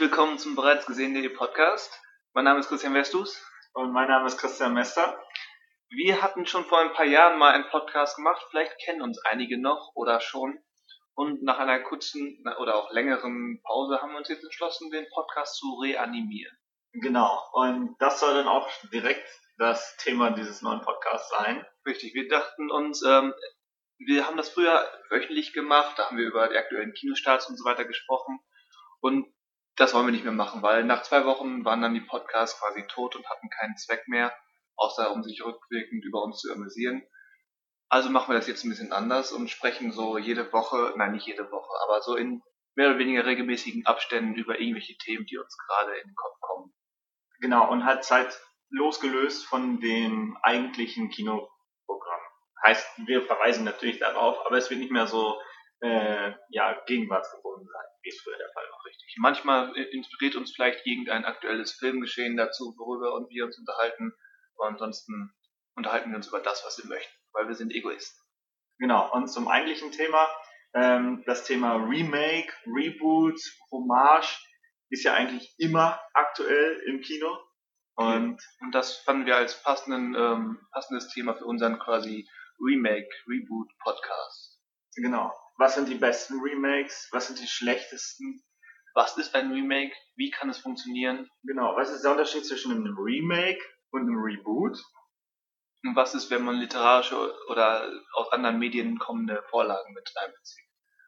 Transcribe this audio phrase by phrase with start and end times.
[0.00, 1.92] willkommen zum bereits gesehenen Podcast.
[2.32, 3.38] Mein Name ist Christian Westus.
[3.74, 5.22] Und mein Name ist Christian Mester.
[5.90, 9.60] Wir hatten schon vor ein paar Jahren mal einen Podcast gemacht, vielleicht kennen uns einige
[9.60, 10.58] noch oder schon.
[11.12, 15.56] Und nach einer kurzen oder auch längeren Pause haben wir uns jetzt entschlossen, den Podcast
[15.56, 16.56] zu reanimieren.
[16.92, 19.28] Genau, und das soll dann auch direkt
[19.58, 21.62] das Thema dieses neuen Podcasts sein.
[21.84, 23.34] Richtig, wir dachten uns, ähm,
[23.98, 27.66] wir haben das früher wöchentlich gemacht, da haben wir über die aktuellen Kinostarts und so
[27.66, 28.40] weiter gesprochen.
[29.00, 29.30] Und
[29.80, 32.86] das wollen wir nicht mehr machen, weil nach zwei Wochen waren dann die Podcasts quasi
[32.86, 34.30] tot und hatten keinen Zweck mehr,
[34.76, 37.02] außer um sich rückwirkend über uns zu amüsieren.
[37.88, 41.26] Also machen wir das jetzt ein bisschen anders und sprechen so jede Woche, nein, nicht
[41.26, 42.42] jede Woche, aber so in
[42.76, 46.74] mehr oder weniger regelmäßigen Abständen über irgendwelche Themen, die uns gerade in den Kopf kommen.
[47.40, 52.20] Genau, und halt Zeit losgelöst von dem eigentlichen Kinoprogramm.
[52.66, 55.40] Heißt, wir verweisen natürlich darauf, aber es wird nicht mehr so
[55.80, 59.14] äh, ja, gegenwartsgebunden sein, wie es früher der Fall war richtig.
[59.18, 64.12] Manchmal inspiriert uns vielleicht irgendein aktuelles Filmgeschehen dazu, worüber wir uns unterhalten.
[64.56, 65.32] Aber ansonsten
[65.74, 68.20] unterhalten wir uns über das, was wir möchten, weil wir sind Egoisten.
[68.78, 70.26] Genau, und zum eigentlichen Thema,
[70.74, 74.38] ähm, das Thema Remake, Reboot, Hommage
[74.90, 77.38] ist ja eigentlich immer aktuell im Kino.
[77.94, 82.26] Und, und das fanden wir als passenden, ähm, passendes Thema für unseren quasi
[82.58, 84.58] Remake, Reboot Podcast.
[84.96, 85.32] Genau.
[85.60, 87.08] Was sind die besten Remakes?
[87.12, 88.42] Was sind die schlechtesten?
[88.94, 91.28] was ist ein Remake, wie kann es funktionieren.
[91.42, 94.78] Genau, was ist der Unterschied zwischen einem Remake und einem Reboot?
[95.82, 97.16] Und was ist, wenn man literarische
[97.48, 100.66] oder aus anderen Medien kommende Vorlagen mit einbezieht?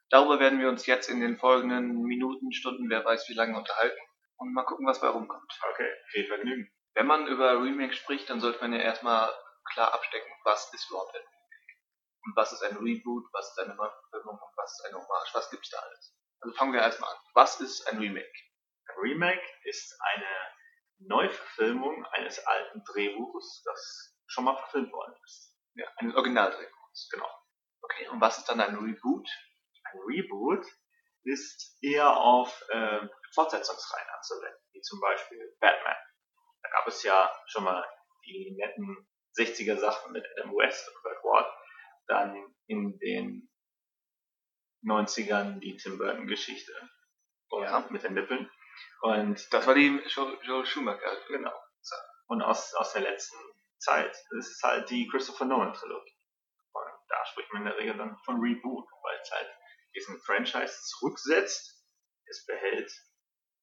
[0.08, 4.00] Darüber werden wir uns jetzt in den folgenden Minuten, Stunden, wer weiß wie lange unterhalten
[4.36, 5.58] und mal gucken, was bei rumkommt.
[5.72, 6.70] Okay, viel Vergnügen.
[6.94, 9.30] Wenn man über Remake spricht, dann sollte man ja erstmal
[9.72, 11.31] klar abstecken, was ist überhaupt ein?
[12.24, 15.34] Und was ist ein Reboot, was ist eine Neuverfilmung und was ist eine Hommage?
[15.34, 16.16] Was gibt's da alles?
[16.40, 17.20] Also fangen wir erstmal an.
[17.34, 18.32] Was ist ein Remake?
[18.88, 20.26] Ein Remake ist eine
[20.98, 25.56] Neuverfilmung eines alten Drehbuchs, das schon mal verfilmt worden ist.
[25.74, 27.28] Ja, eines Originaldrehbuchs, genau.
[27.82, 29.28] Okay, und was ist dann ein Reboot?
[29.84, 30.64] Ein Reboot
[31.24, 35.96] ist eher auf äh, Fortsetzungsreihen anzuwenden, wie zum Beispiel Batman.
[36.62, 37.84] Da gab es ja schon mal
[38.24, 41.52] die netten 60er Sachen mit Adam West und Burt Ward.
[42.06, 42.36] Dann
[42.66, 43.48] in den
[44.84, 46.72] 90ern die Tim Burton Geschichte.
[47.50, 47.86] Ja.
[47.90, 48.50] Mit den Nippeln.
[49.02, 51.16] Und das war die Joel Schumacher.
[51.28, 51.52] Genau.
[52.26, 53.36] Und aus, aus der letzten
[53.78, 56.16] Zeit ist halt die Christopher Nolan Trilogie.
[56.72, 59.50] Und da spricht man in der Regel dann von Reboot, weil es halt
[59.94, 61.84] diesen Franchise zurücksetzt.
[62.26, 62.90] Es behält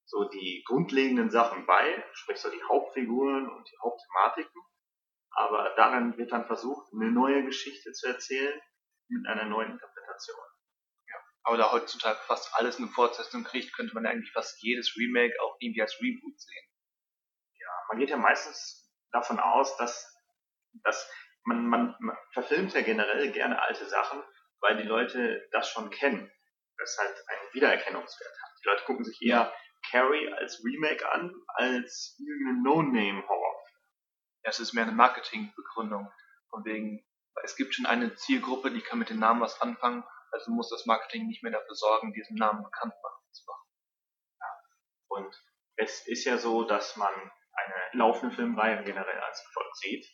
[0.06, 4.62] so die grundlegenden Sachen bei, sprich so die Hauptfiguren und die Hauptthematiken.
[5.32, 8.60] Aber daran wird dann versucht, eine neue Geschichte zu erzählen
[9.08, 10.38] mit einer neuen Interpretation.
[11.44, 15.56] Aber da heutzutage fast alles eine Fortsetzung kriegt, könnte man eigentlich fast jedes Remake auch
[15.60, 16.66] irgendwie als Reboot sehen.
[17.60, 20.16] Ja, man geht ja meistens davon aus, dass,
[20.84, 21.10] dass
[21.46, 24.22] man, man, man verfilmt ja generell gerne alte Sachen,
[24.60, 26.32] weil die Leute das schon kennen.
[26.78, 28.52] Das halt einen Wiedererkennungswert hat.
[28.64, 29.52] Die Leute gucken sich eher
[29.90, 33.39] Carrie als Remake an, als irgendeine No-Name-Horror.
[34.44, 36.12] Es ist mehr eine Marketingbegründung.
[36.50, 37.06] Von wegen,
[37.44, 40.86] es gibt schon eine Zielgruppe, die kann mit dem Namen was anfangen also muss das
[40.86, 42.94] Marketing nicht mehr dafür sorgen, diesen Namen bekannt
[43.32, 43.68] zu machen.
[44.40, 44.48] Ja.
[45.08, 45.44] Und
[45.78, 50.06] es ist ja so, dass man eine laufende Filmreihe generell als Erfolg sieht.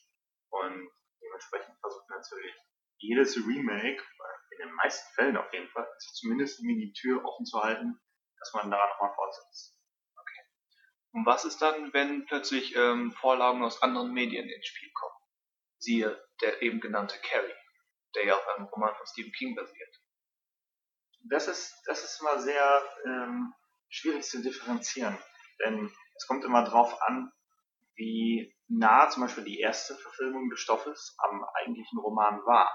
[0.50, 0.90] Und
[1.22, 2.56] dementsprechend versucht natürlich
[2.98, 4.02] jedes Remake,
[4.52, 8.00] in den meisten Fällen auf jeden Fall, sich zumindest die Tür offen zu halten,
[8.40, 9.75] dass man daran nochmal fortsetzt.
[11.16, 15.16] Und was ist dann, wenn plötzlich ähm, Vorlagen aus anderen Medien ins Spiel kommen?
[15.80, 17.54] Siehe der eben genannte Carrie,
[18.16, 19.96] der ja auf einem Roman von Stephen King basiert
[21.30, 23.54] das ist, das ist immer sehr ähm,
[23.90, 25.18] schwierig zu differenzieren.
[25.64, 27.32] Denn es kommt immer drauf an,
[27.96, 32.72] wie nah zum Beispiel die erste Verfilmung des Stoffes am eigentlichen Roman war.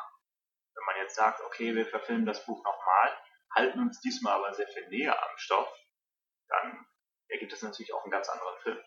[0.75, 3.19] Wenn man jetzt sagt, okay, wir verfilmen das Buch nochmal,
[3.55, 5.69] halten uns diesmal aber sehr viel näher am Stoff,
[6.49, 6.87] dann
[7.51, 8.79] ergibt es natürlich auch einen ganz anderen Film.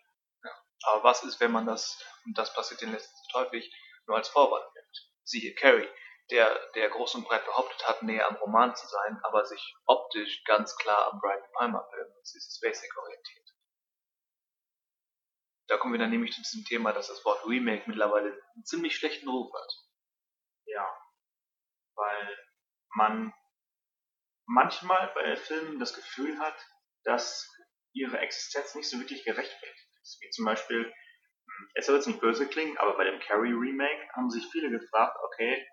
[0.44, 0.52] Ja.
[0.84, 3.74] Aber was ist, wenn man das, und das passiert den letzten häufig,
[4.08, 5.12] nur als Vorwand nimmt?
[5.24, 5.90] Siehe Carrie
[6.30, 10.44] der, der groß und breit behauptet hat, näher am Roman zu sein, aber sich optisch
[10.46, 13.50] ganz klar am Brian Palmer Film, das ist Basic orientiert.
[15.68, 18.96] Da kommen wir dann nämlich zu diesem Thema, dass das Wort Remake mittlerweile einen ziemlich
[18.96, 19.74] schlechten Ruf hat.
[20.66, 20.88] Ja,
[21.96, 22.38] weil
[22.96, 23.34] man
[24.46, 26.56] manchmal bei Filmen das Gefühl hat,
[27.04, 27.53] dass
[27.94, 30.20] ihre Existenz nicht so wirklich gerechtfertigt ist.
[30.22, 34.10] Wie zum Beispiel, hm, es soll jetzt nicht böse klingen, aber bei dem Carrie Remake
[34.14, 35.66] haben sich viele gefragt, okay,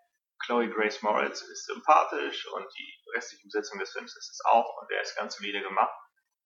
[0.44, 4.90] Chloe Grace Moritz ist sympathisch und die restliche Besetzung des Films ist es auch und
[4.90, 5.94] der ist ganz solide gemacht.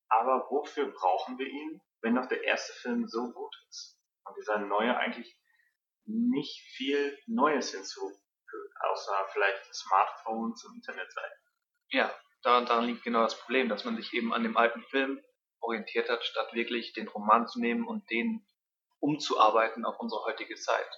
[0.09, 3.99] Aber wofür brauchen wir ihn, wenn doch der erste Film so gut ist?
[4.25, 5.38] Und dieser neue eigentlich
[6.06, 8.20] nicht viel Neues hinzufügt,
[8.81, 11.38] außer vielleicht Smartphones und Internetseiten.
[11.91, 15.23] Ja, daran, daran liegt genau das Problem, dass man sich eben an dem alten Film
[15.64, 18.46] orientiert hat, statt wirklich den Roman zu nehmen und den
[19.00, 20.88] umzuarbeiten auf unsere heutige Zeit.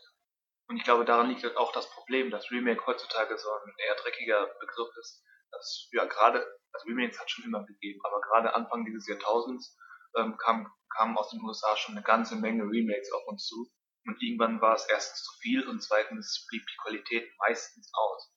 [0.68, 4.46] Und ich glaube, daran liegt auch das Problem, dass Remake heutzutage so ein eher dreckiger
[4.60, 5.22] Begriff ist.
[5.52, 9.76] Dass ja gerade, also Remakes hat schon immer gegeben, aber gerade Anfang dieses Jahrtausends
[10.16, 13.70] ähm, kam, kamen aus den USA schon eine ganze Menge Remakes auf uns zu.
[14.06, 18.32] Und irgendwann war es erstens zu viel und zweitens blieb die Qualität meistens aus.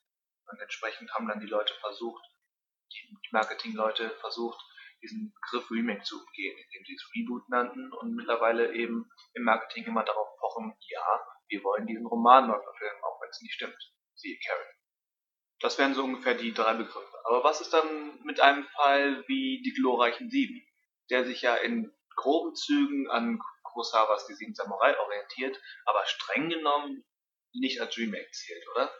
[0.47, 2.23] Und entsprechend haben dann die Leute versucht,
[2.91, 4.59] die Marketingleute versucht,
[5.01, 9.85] diesen Begriff Remake zu umgehen, indem sie es Reboot nannten und mittlerweile eben im Marketing
[9.85, 13.77] immer darauf pochen, ja, wir wollen diesen Roman neu verfilmen, auch wenn es nicht stimmt.
[14.15, 14.75] Siehe Carrie.
[15.61, 17.19] Das wären so ungefähr die drei Begriffe.
[17.25, 20.65] Aber was ist dann mit einem Fall wie die glorreichen Sieben,
[21.09, 27.03] der sich ja in groben Zügen an Kurosawas Die Sieben Samurai orientiert, aber streng genommen
[27.53, 28.91] nicht als Remake zählt, oder?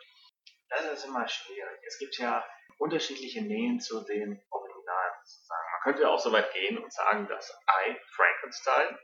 [0.69, 1.79] Das ist immer schwierig.
[1.85, 2.45] Es gibt ja
[2.77, 5.68] unterschiedliche Nähen zu den Originalen sozusagen.
[5.79, 8.99] Man könnte auch so weit gehen und sagen, dass I, Frankenstein,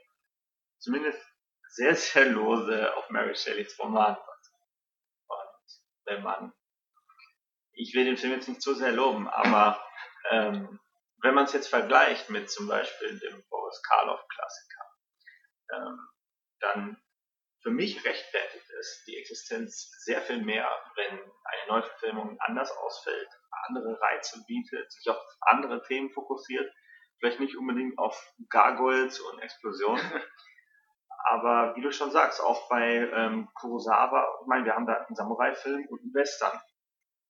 [0.80, 1.25] zumindest
[1.69, 4.60] sehr, sehr lose auf Mary Shelleys Roman basiert.
[5.27, 6.54] Und wenn man,
[7.72, 9.81] ich will den Film jetzt nicht zu sehr loben, aber
[10.31, 10.80] ähm,
[11.22, 14.86] wenn man es jetzt vergleicht mit zum Beispiel dem Boris Karloff-Klassiker,
[15.74, 16.00] ähm,
[16.60, 17.01] dann
[17.66, 23.28] für mich rechtfertigt es die Existenz sehr viel mehr, wenn eine Neuverfilmung anders ausfällt,
[23.68, 26.72] andere Reize bietet, sich auf andere Themen fokussiert,
[27.18, 28.16] vielleicht nicht unbedingt auf
[28.52, 30.00] Gargoyles und Explosionen,
[31.26, 35.16] aber wie du schon sagst, auch bei ähm, Kurosawa, ich meine, wir haben da einen
[35.16, 36.62] Samurai-Film und einen Western.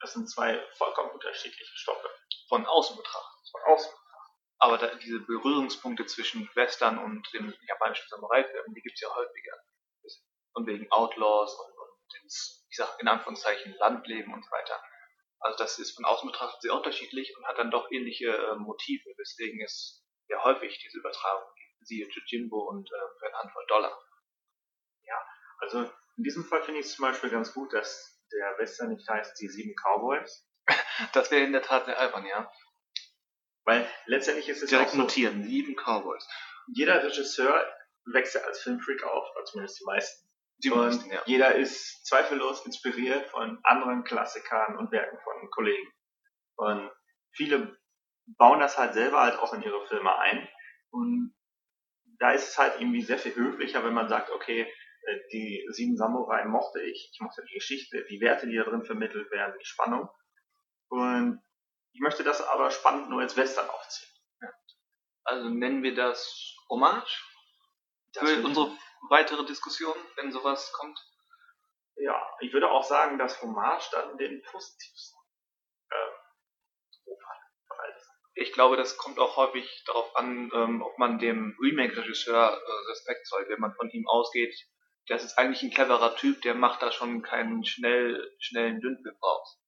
[0.01, 2.09] Das sind zwei vollkommen unterschiedliche Stoffe.
[2.49, 3.49] Von außen betrachtet.
[3.51, 4.35] Von außen betrachtet.
[4.59, 9.53] Aber da, diese Berührungspunkte zwischen Western und dem japanischen Samurai-Film, die gibt es ja häufiger.
[10.55, 14.81] Und wegen Outlaws und, und ins, ich sag in Anführungszeichen Landleben und so weiter.
[15.39, 19.09] Also das ist von außen betrachtet sehr unterschiedlich und hat dann doch ähnliche äh, Motive,
[19.17, 21.87] weswegen es ja häufig diese Übertragung gibt.
[21.87, 24.01] Siehe Jimbo und äh, für eine Handvoll Dollar.
[25.03, 25.21] Ja,
[25.59, 29.07] also in diesem Fall finde ich es zum Beispiel ganz gut, dass der Western nicht
[29.07, 30.49] heißt die sieben Cowboys.
[31.13, 32.51] das wäre in der Tat sehr albern, ja.
[33.65, 36.27] Weil letztendlich ist es Direkt so, notieren, sieben Cowboys.
[36.73, 37.65] Jeder Regisseur
[38.05, 40.27] wächst ja als Filmfreak auf, zumindest die meisten.
[40.63, 41.21] Meisten, ja.
[41.25, 45.91] jeder ist zweifellos inspiriert von anderen Klassikern und Werken von Kollegen.
[46.55, 46.91] Und
[47.31, 47.77] viele
[48.37, 50.47] bauen das halt selber halt auch in ihre Filme ein.
[50.91, 51.35] Und
[52.19, 55.97] da ist es halt irgendwie sehr viel höflicher, wenn man sagt, okay, äh, die Sieben
[55.97, 59.65] Samurai mochte ich, ich mochte die Geschichte, die Werte, die da drin vermittelt werden, die
[59.65, 60.09] Spannung.
[60.87, 61.41] Und
[61.93, 64.09] ich möchte das aber spannend nur als Western aufziehen.
[65.23, 67.23] Also nennen wir das Hommage?
[68.13, 68.77] Das für unsere
[69.09, 70.99] weitere Diskussion, wenn sowas kommt?
[71.97, 75.19] Ja, ich würde auch sagen, dass Hommage dann den positivsten
[75.91, 76.25] ähm,
[78.37, 83.25] ich glaube, das kommt auch häufig darauf an, ähm, ob man dem Remake-Regisseur äh, Respekt
[83.27, 84.53] zollt, wenn man von ihm ausgeht.
[85.07, 89.61] Das ist eigentlich ein cleverer Typ, der macht da schon keinen schnell, schnellen Dünnpfiff raus.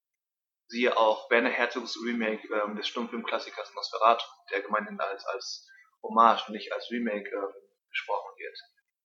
[0.68, 5.66] Siehe auch Werner Herzogs Remake ähm, des Stummfilmklassikers Nosferatu, der gemeinhin als, als
[6.04, 7.54] Hommage und nicht als Remake ähm,
[7.90, 8.58] besprochen wird.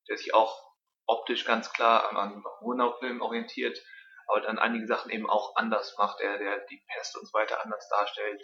[0.09, 0.73] Der sich auch
[1.06, 3.78] optisch ganz klar an, an Murnau-Film orientiert,
[4.26, 7.62] aber dann einige Sachen eben auch anders macht, der, der die Pest und so weiter
[7.62, 8.42] anders darstellt,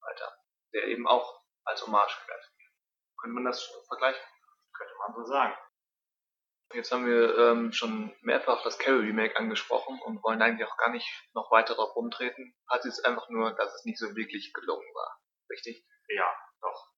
[0.00, 0.36] weiter.
[0.74, 2.70] Der eben auch als Hommage gewertet wird.
[3.20, 4.22] Könnte man das vergleichen?
[4.72, 5.56] Könnte man so sagen.
[6.72, 10.90] Jetzt haben wir ähm, schon mehrfach das Carrie Remake angesprochen und wollen eigentlich auch gar
[10.90, 12.56] nicht noch weiter darauf rumtreten.
[12.68, 15.20] Hat es einfach nur, dass es nicht so wirklich gelungen war.
[15.48, 15.86] Richtig?
[16.08, 16.28] Ja,
[16.60, 16.88] doch.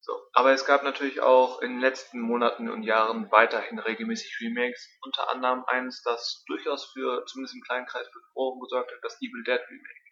[0.00, 0.12] So.
[0.32, 4.88] Aber es gab natürlich auch in den letzten Monaten und Jahren weiterhin regelmäßig Remakes.
[5.02, 8.20] Unter anderem eins, das durchaus für, zumindest im kleinen Kreis, für
[8.60, 10.08] gesorgt hat, das Evil Dead Remake.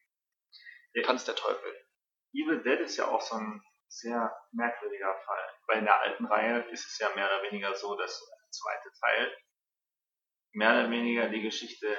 [0.95, 1.03] Ja.
[1.03, 1.73] Tanz der Teufel.
[2.33, 5.51] Evil Dead ist ja auch so ein sehr merkwürdiger Fall.
[5.69, 8.91] Weil in der alten Reihe ist es ja mehr oder weniger so, dass der zweite
[9.01, 9.37] Teil
[10.53, 11.97] mehr oder weniger die Geschichte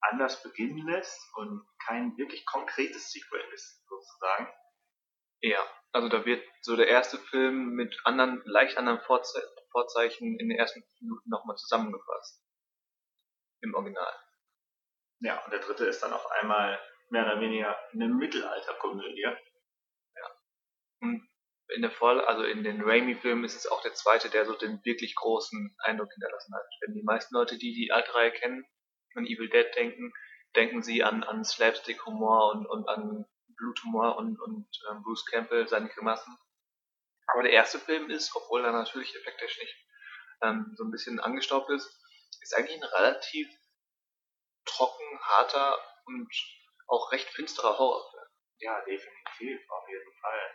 [0.00, 4.52] anders beginnen lässt und kein wirklich konkretes Sequel ist, sozusagen.
[5.44, 10.48] Ja, also da wird so der erste Film mit anderen, leicht anderen Vorze Vorzeichen in
[10.48, 12.42] den ersten Minuten nochmal zusammengefasst.
[13.60, 14.14] Im Original.
[15.20, 19.26] Ja, und der dritte ist dann auf einmal mehr oder weniger eine Mittelalterkomödie.
[21.00, 21.28] Und
[21.74, 24.82] in der Voll, also in den Raimi-Filmen ist es auch der zweite, der so den
[24.82, 26.66] wirklich großen Eindruck hinterlassen hat.
[26.80, 28.64] Wenn die meisten Leute, die die alte Reihe kennen,
[29.14, 30.14] an Evil Dead denken,
[30.56, 35.88] denken sie an, an Slapstick-Humor und, und an Bluthumor und, und ähm, Bruce Campbell, seine
[35.88, 36.36] Grimassen.
[37.26, 39.86] Aber der erste Film ist, obwohl er natürlich effekttechnisch
[40.42, 42.00] ähm, so ein bisschen angestaubt ist,
[42.40, 43.48] ist eigentlich ein relativ
[44.64, 46.28] trocken, harter und
[46.86, 48.28] auch recht finsterer Horrorfilm.
[48.58, 50.50] Ja, definitiv, auf jeden Fall.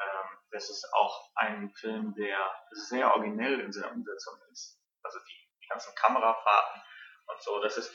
[0.00, 4.80] Ähm, das ist auch ein Film, der sehr originell in seiner Umsetzung ist.
[5.02, 6.82] Also die, die ganzen Kamerafahrten
[7.26, 7.94] und so, das ist,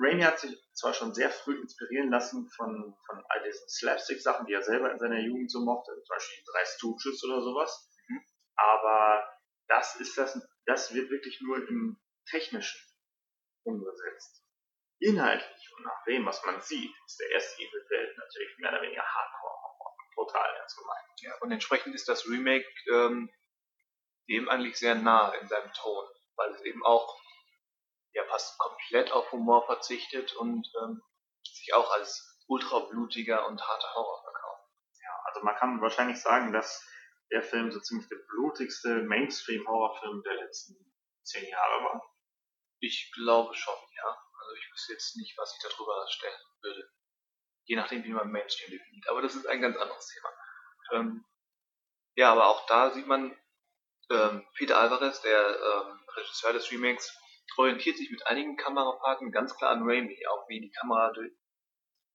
[0.00, 4.54] Raimi hat sich zwar schon sehr früh inspirieren lassen von, von all diesen Slapstick-Sachen, die
[4.54, 8.20] er selber in seiner Jugend so mochte, zum Beispiel drei Stooges oder sowas, mhm.
[8.56, 9.28] aber
[9.68, 11.98] das ist das, das wird wirklich nur im
[12.30, 12.80] Technischen
[13.64, 14.42] umgesetzt.
[14.98, 18.82] Inhaltlich und nach dem, was man sieht, ist der erste Evil Dead natürlich mehr oder
[18.82, 19.56] weniger Hardcore.
[20.14, 21.20] Total ernst gemeint.
[21.20, 23.30] Ja, und entsprechend ist das Remake ähm,
[24.28, 26.04] dem eigentlich sehr nah in seinem Ton,
[26.36, 27.20] weil es eben auch
[28.16, 31.02] ja fast komplett auf Humor verzichtet und ähm,
[31.44, 34.68] sich auch als ultrablutiger und harter Horror verkauft.
[35.02, 36.84] Ja, also man kann wahrscheinlich sagen, dass
[37.30, 40.74] der Film so ziemlich der blutigste Mainstream-Horrorfilm der letzten
[41.24, 42.14] zehn Jahre war.
[42.80, 44.08] Ich glaube schon, ja.
[44.40, 46.90] Also ich wüsste jetzt nicht, was ich darüber stellen würde.
[47.64, 49.08] Je nachdem, wie man Mainstream definiert.
[49.08, 50.28] Aber das ist ein ganz anderes Thema.
[50.92, 51.24] Ähm,
[52.14, 53.36] ja, aber auch da sieht man,
[54.10, 57.12] ähm, Peter Alvarez, der ähm, Regisseur des Remakes,
[57.56, 61.32] orientiert sich mit einigen Kamerafahrten ganz klar an Raimi, auch wie die Kamera durch,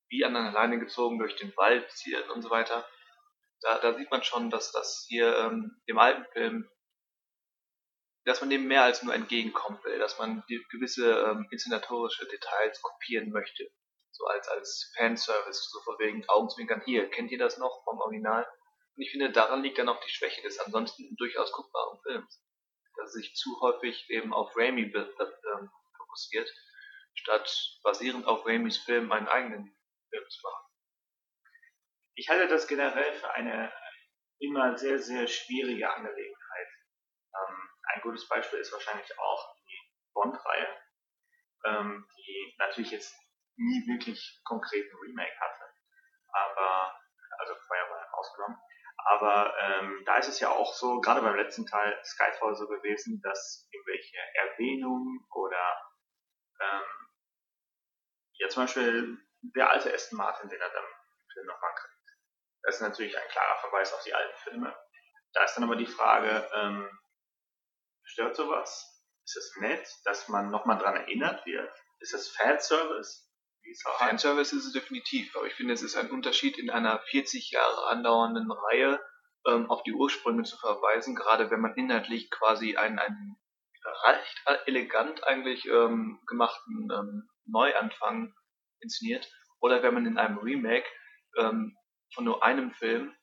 [0.09, 2.87] wie an einer Leine gezogen durch den Wald zielt und so weiter.
[3.61, 6.69] Da, da sieht man schon, dass das hier ähm, im alten Film,
[8.25, 13.31] dass man dem mehr als nur entgegenkommen will, dass man gewisse ähm, inszenatorische Details kopieren
[13.31, 13.71] möchte
[14.11, 18.45] so als, als Fanservice, so von wegen Augenzwinkern, hier, kennt ihr das noch vom Original?
[18.95, 22.43] Und ich finde, daran liegt dann auch die Schwäche des ansonsten durchaus guckbaren Films.
[23.07, 25.05] Sich zu häufig eben auf Raimi äh,
[25.97, 26.49] fokussiert,
[27.13, 29.75] statt basierend auf Raimis Film einen eigenen
[30.09, 30.65] Film zu machen.
[32.15, 33.71] Ich halte das generell für eine
[34.39, 36.67] immer sehr, sehr schwierige Angelegenheit.
[37.33, 39.79] Ähm, ein gutes Beispiel ist wahrscheinlich auch die
[40.13, 40.67] Bond-Reihe,
[41.65, 43.15] ähm, die natürlich jetzt
[43.55, 45.73] nie wirklich konkreten Remake hatte.
[46.33, 46.99] Aber,
[47.39, 48.57] also Firewall ausgenommen.
[49.05, 53.21] Aber ähm, da ist es ja auch so, gerade beim letzten Teil Skyfall so gewesen,
[53.21, 55.81] dass irgendwelche Erwähnungen oder
[56.59, 56.83] ähm,
[58.33, 59.17] ja zum Beispiel
[59.55, 61.93] der alte Aston Martin, den er dann im Film nochmal kriegt.
[62.63, 64.75] Das ist natürlich ein klarer Verweis auf die alten Filme.
[65.33, 66.99] Da ist dann aber die Frage, ähm,
[68.03, 68.87] stört sowas?
[69.25, 71.73] Ist es nett, dass man nochmal dran erinnert wird?
[71.99, 73.30] Ist es Fanservice?
[73.97, 77.87] Fanservice ist es definitiv, aber ich finde, es ist ein Unterschied, in einer 40 Jahre
[77.87, 78.99] andauernden Reihe
[79.47, 83.37] ähm, auf die Ursprünge zu verweisen, gerade wenn man inhaltlich quasi einen, einen
[84.05, 88.33] recht elegant eigentlich ähm, gemachten ähm, Neuanfang
[88.81, 90.87] inszeniert, oder wenn man in einem Remake
[91.37, 91.77] ähm,
[92.13, 93.15] von nur einem Film,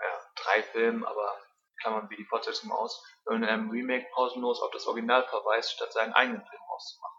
[0.00, 1.40] ja, drei Filmen, aber
[1.80, 5.72] klammern wir die Fortsetzung aus, wenn man in einem Remake pausenlos auf das Original verweist,
[5.72, 7.13] statt seinen eigenen Film auszumachen.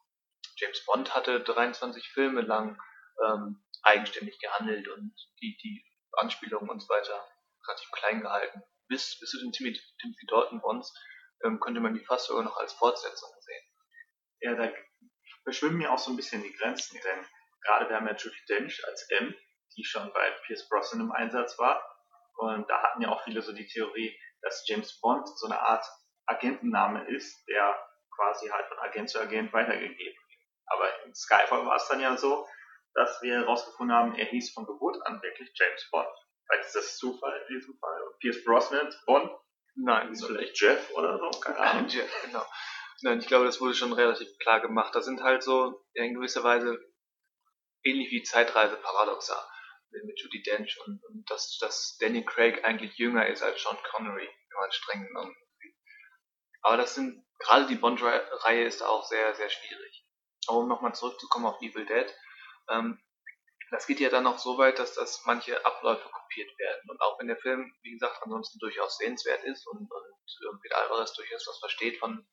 [0.57, 2.79] James Bond hatte 23 Filme lang
[3.23, 7.27] ähm, eigenständig gehandelt und die, die Anspielungen und so weiter
[7.67, 8.63] relativ klein gehalten.
[8.87, 10.93] Bis, bis zu den Timothy, Timothy Dalton Bonds
[11.43, 13.63] ähm, könnte man die fast sogar noch als Fortsetzung sehen.
[14.41, 14.71] Ja, da
[15.43, 17.25] verschwimmen mir auch so ein bisschen die Grenzen, denn
[17.63, 19.35] gerade wir haben ja Judy Dench als M,
[19.75, 21.83] die schon bei Pierce Brosnan im Einsatz war.
[22.37, 25.85] Und da hatten ja auch viele so die Theorie, dass James Bond so eine Art
[26.27, 27.77] Agentenname ist, der
[28.15, 30.24] quasi halt von Agent zu Agent weitergegeben
[30.67, 32.47] aber in Skyfall war es dann ja so,
[32.93, 36.07] dass wir herausgefunden haben, er hieß von Geburt an wirklich James Bond.
[36.47, 38.01] Vielleicht ist das Zufall in diesem Fall.
[38.03, 39.31] Und Pierce Brosnan, Bond?
[39.75, 41.39] Nein, ist vielleicht Jeff oder so?
[41.39, 41.87] Keine Ahnung.
[41.89, 42.45] Jeff, genau.
[43.01, 44.95] Nein, ich glaube, das wurde schon relativ klar gemacht.
[44.95, 46.79] Das sind halt so in gewisser Weise
[47.83, 49.47] ähnlich wie Zeitreise-Paradoxa
[49.91, 54.27] mit Judy Dench und, und dass, dass Daniel Craig eigentlich jünger ist als Sean Connery,
[54.27, 55.75] wenn man streng genommen sieht.
[56.61, 60.04] Aber das sind, gerade die Bond-Reihe ist auch sehr, sehr schwierig.
[60.47, 62.13] Aber um nochmal zurückzukommen auf Evil Dead,
[62.69, 62.99] ähm,
[63.71, 66.89] das geht ja dann noch so weit, dass das manche Abläufe kopiert werden.
[66.89, 71.13] Und auch wenn der Film, wie gesagt, ansonsten durchaus sehenswert ist und, und Peter Alvarez
[71.13, 72.25] durchaus was versteht von,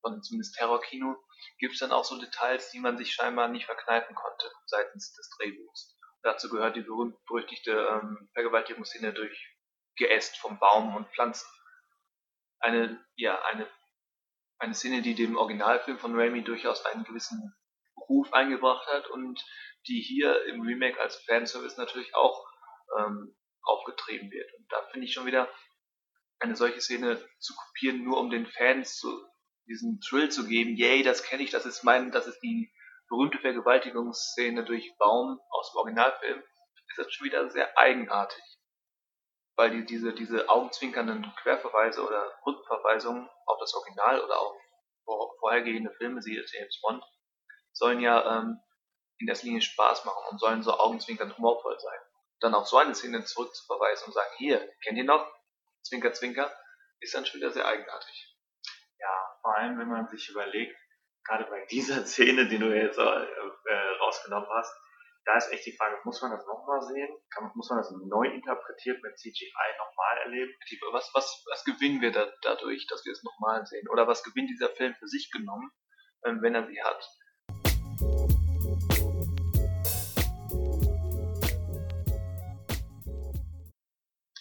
[0.00, 1.16] von zumindest Terrorkino,
[1.58, 5.30] gibt es dann auch so Details, die man sich scheinbar nicht verkneifen konnte seitens des
[5.38, 5.96] Drehbuchs.
[6.22, 9.56] Dazu gehört die berühmt-berüchtigte ähm, Vergewaltigungsszene durch
[9.96, 11.48] Geäst vom Baum und Pflanzen.
[12.58, 13.68] Eine, ja, eine
[14.64, 17.54] eine Szene, die dem Originalfilm von Raimi durchaus einen gewissen
[18.08, 19.44] Ruf eingebracht hat und
[19.86, 22.46] die hier im Remake als Fanservice natürlich auch
[22.98, 24.52] ähm, aufgetrieben wird.
[24.54, 25.48] Und da finde ich schon wieder
[26.38, 29.08] eine solche Szene zu kopieren, nur um den Fans so
[29.66, 32.72] diesen Thrill zu geben, yay, das kenne ich, das ist mein, das ist die
[33.08, 36.42] berühmte Vergewaltigungsszene durch Baum aus dem Originalfilm,
[36.88, 38.42] ist das schon wieder sehr eigenartig.
[39.56, 44.56] Weil die, diese, diese augenzwinkernden Querverweise oder Rückverweisungen auf das Original oder auf
[45.04, 47.04] vor, vorhergehende Filme, siehe James Bond,
[47.72, 48.60] sollen ja ähm,
[49.18, 51.98] in erster Linie Spaß machen und sollen so augenzwinkernd humorvoll sein.
[52.40, 55.26] Dann auf so eine Szene zurückzuverweisen und sagen, hier, kennt ihr noch?
[55.82, 56.50] Zwinker, Zwinker,
[57.00, 58.36] ist dann schon wieder sehr eigenartig.
[58.98, 60.76] Ja, vor allem, wenn man sich überlegt,
[61.24, 64.74] gerade bei dieser Szene, die du jetzt äh, äh, rausgenommen hast,
[65.24, 67.08] da ist echt die Frage, muss man das nochmal sehen?
[67.30, 70.52] Kann, muss man das neu interpretiert mit CGI nochmal erleben?
[70.92, 73.88] Was, was, was gewinnen wir da, dadurch, dass wir es nochmal sehen?
[73.88, 75.70] Oder was gewinnt dieser Film für sich genommen,
[76.26, 77.08] ähm, wenn er sie hat?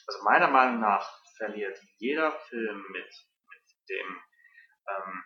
[0.05, 3.09] Also meiner Meinung nach verliert jeder Film mit,
[3.49, 4.21] mit dem
[4.89, 5.23] ähm,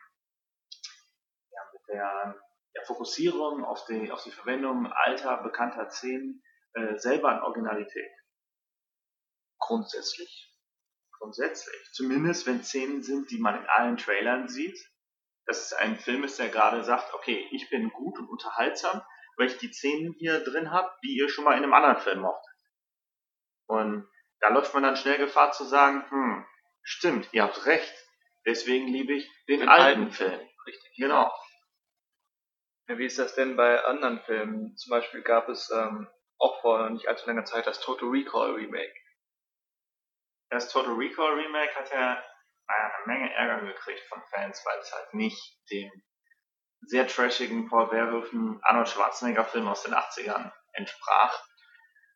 [1.50, 2.42] ja, mit der
[2.78, 6.44] der Fokussierung auf die, auf die Verwendung alter, bekannter Szenen
[6.74, 8.12] äh, selber an Originalität.
[9.58, 10.54] Grundsätzlich.
[11.18, 11.90] Grundsätzlich.
[11.94, 14.78] Zumindest wenn Szenen sind, die man in allen Trailern sieht.
[15.48, 19.02] Dass es ein Film ist, der gerade sagt, okay, ich bin gut und unterhaltsam,
[19.38, 22.20] weil ich die Szenen hier drin habe, die ihr schon mal in einem anderen Film
[22.20, 22.54] mochtet.
[23.66, 24.08] Und
[24.42, 26.46] da läuft man dann schnell Gefahr zu sagen, hm,
[26.84, 27.94] stimmt, ihr habt recht.
[28.46, 30.40] Deswegen liebe ich den, den alten, alten Film.
[30.66, 30.96] Richtig.
[30.98, 31.32] Genau.
[32.88, 34.78] Wie ist das denn bei anderen Filmen?
[34.78, 36.08] Zum Beispiel gab es ähm,
[36.40, 38.96] auch vor nicht allzu langer Zeit das Total Recall Remake.
[40.50, 42.24] Das Total Recall Remake hat ja
[42.68, 45.92] eine Menge Ärger gekriegt von Fans, weil es halt nicht dem
[46.82, 51.44] sehr trashigen Paul Verhoeven Arnold Schwarzenegger Film aus den 80ern entsprach.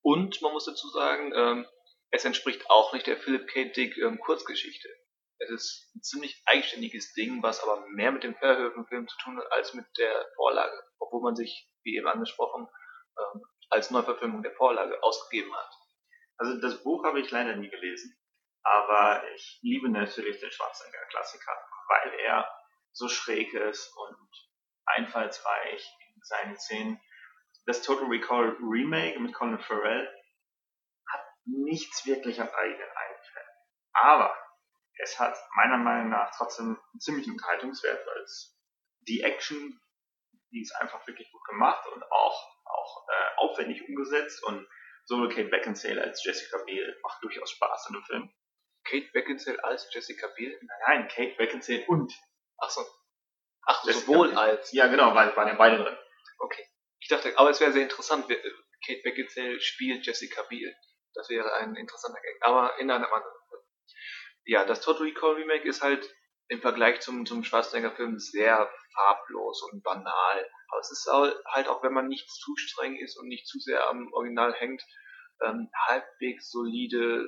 [0.01, 1.67] Und man muss dazu sagen, ähm,
[2.11, 3.65] es entspricht auch nicht der Philip K.
[3.65, 4.89] Dick ähm, Kurzgeschichte.
[5.43, 9.51] Es ist ein ziemlich eigenständiges Ding, was aber mehr mit dem Verhoeven-Film zu tun hat
[9.51, 12.67] als mit der Vorlage, obwohl man sich, wie eben angesprochen,
[13.17, 15.71] ähm, als Neuverfilmung der Vorlage ausgegeben hat.
[16.37, 18.15] Also das Buch habe ich leider nie gelesen,
[18.63, 21.53] aber ich liebe natürlich den Schwarzenegger-Klassiker,
[21.87, 22.49] weil er
[22.91, 24.29] so schräg ist und
[24.85, 27.01] einfallsreich in seinen Szenen.
[27.65, 30.07] Das Total Recall Remake mit Colin Farrell
[31.11, 33.49] hat nichts wirklich an eigenen Einfällen.
[33.93, 34.40] Aber
[35.01, 38.57] es hat meiner Meinung nach trotzdem einen ziemlichen Unterhaltungswert, weil es
[39.07, 39.79] die Action,
[40.51, 44.67] die ist einfach wirklich gut gemacht und auch, auch äh, aufwendig umgesetzt und
[45.05, 48.33] sowohl Kate Beckinsale als Jessica Biel macht durchaus Spaß in dem Film.
[48.83, 50.57] Kate Beckinsale als Jessica Biel?
[50.61, 52.13] Nein, nein, Kate Beckinsale und.
[52.57, 52.85] Ach so.
[53.65, 54.37] Ach, Jessica sowohl Biel.
[54.37, 54.71] als.
[54.71, 55.97] Ja, genau, weil waren ja beide drin.
[56.39, 56.65] Okay.
[56.99, 60.75] Ich dachte, aber es wäre sehr interessant, Kate Beckinsale spielt Jessica Biel.
[61.13, 62.37] Das wäre ein interessanter Gag.
[62.41, 63.40] Aber in einem anderen
[64.45, 66.09] ja, das Total Recall Remake ist halt
[66.47, 70.49] im Vergleich zum, zum Schwarzenegger-Film sehr farblos und banal.
[70.69, 71.09] Aber es ist
[71.45, 74.83] halt auch, wenn man nicht zu streng ist und nicht zu sehr am Original hängt,
[75.41, 77.25] ähm, halbwegs solide,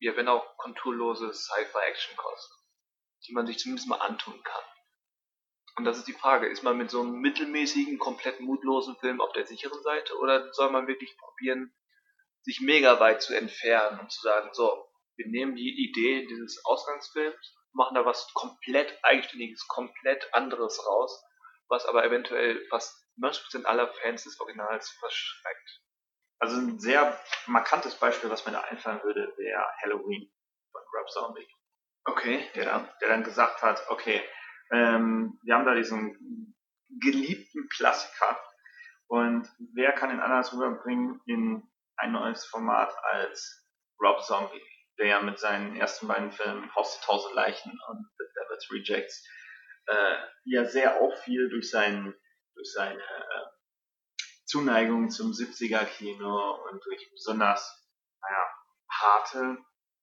[0.00, 2.64] ja, wenn auch konturlose Sci-Fi-Action-Kost,
[3.26, 4.64] die man sich zumindest mal antun kann.
[5.76, 9.32] Und das ist die Frage, ist man mit so einem mittelmäßigen, komplett mutlosen Film auf
[9.32, 11.72] der sicheren Seite oder soll man wirklich probieren,
[12.42, 14.85] sich mega weit zu entfernen und zu sagen, so,
[15.16, 21.24] wir nehmen die Idee dieses Ausgangsfilms, machen da was komplett eigenständiges, komplett anderes raus,
[21.68, 25.82] was aber eventuell fast 90% aller Fans des Originals verschreckt.
[26.38, 30.30] Also ein sehr markantes Beispiel, was mir da einfallen würde, wäre Halloween
[30.70, 31.48] von Rob Zombie.
[32.04, 32.48] Okay.
[32.54, 34.22] Der, der dann gesagt hat, okay,
[34.70, 36.54] ähm, wir haben da diesen
[37.00, 38.38] geliebten Klassiker
[39.08, 41.62] und wer kann ihn anders rüberbringen in
[41.96, 43.66] ein neues Format als
[44.00, 44.62] Rob Zombie?
[44.98, 49.28] Der ja mit seinen ersten beiden Filmen Haus der Tausend Leichen und The Devil's Rejects
[49.86, 52.14] äh, ja sehr auffiel durch, seinen,
[52.54, 53.46] durch seine äh,
[54.44, 57.88] Zuneigung zum 70er-Kino und durch besonders
[58.22, 58.50] naja,
[58.90, 59.58] harte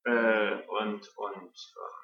[0.05, 2.03] äh, und, und äh,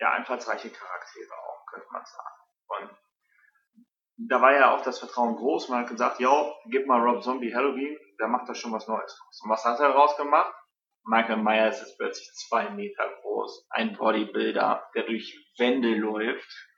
[0.00, 2.40] ja, einfallsreiche Charaktere auch, könnte man sagen.
[2.68, 5.68] Und da war ja auch das Vertrauen groß.
[5.68, 9.16] Man hat gesagt, ja, gib mal Rob Zombie Halloween, der macht da schon was Neues
[9.16, 9.40] draus.
[9.42, 10.54] Und was hat er daraus gemacht?
[11.04, 16.68] Michael Myers ist plötzlich zwei Meter groß, ein Bodybuilder, der durch Wände läuft.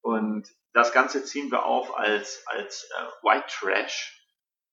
[0.00, 4.20] Und das Ganze ziehen wir auf als, als äh, White Trash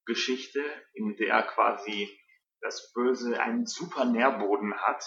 [0.05, 2.09] Geschichte, in der quasi
[2.61, 5.03] das Böse einen super Nährboden hat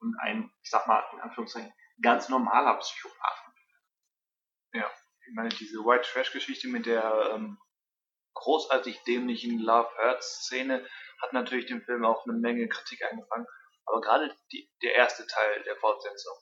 [0.00, 3.54] und ein, ich sag mal, in Anführungszeichen, ganz normaler Psychopathen.
[4.72, 4.90] Ja,
[5.26, 7.58] ich meine, diese White Trash Geschichte mit der ähm,
[8.34, 10.86] großartig dämlichen Love Hurts Szene
[11.22, 13.46] hat natürlich dem Film auch eine Menge Kritik eingefangen.
[13.86, 16.34] Aber gerade die, der erste Teil der Fortsetzung,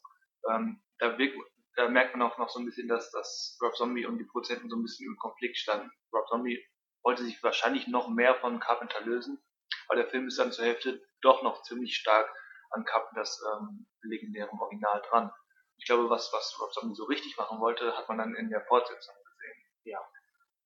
[0.50, 1.36] ähm, da, wirkt,
[1.76, 4.68] da, merkt man auch noch so ein bisschen, dass, dass Rob Zombie und die Produzenten
[4.68, 5.90] so ein bisschen im Konflikt standen.
[6.12, 6.62] Rob Zombie
[7.02, 9.42] wollte sich wahrscheinlich noch mehr von Carpenter lösen,
[9.86, 12.30] Aber der Film ist dann zur Hälfte doch noch ziemlich stark
[12.70, 15.32] an Carpenters ähm, legendärem Original dran.
[15.78, 18.64] Ich glaube, was, was Rob Zombie so richtig machen wollte, hat man dann in der
[18.66, 19.64] Fortsetzung gesehen.
[19.84, 20.06] Ja.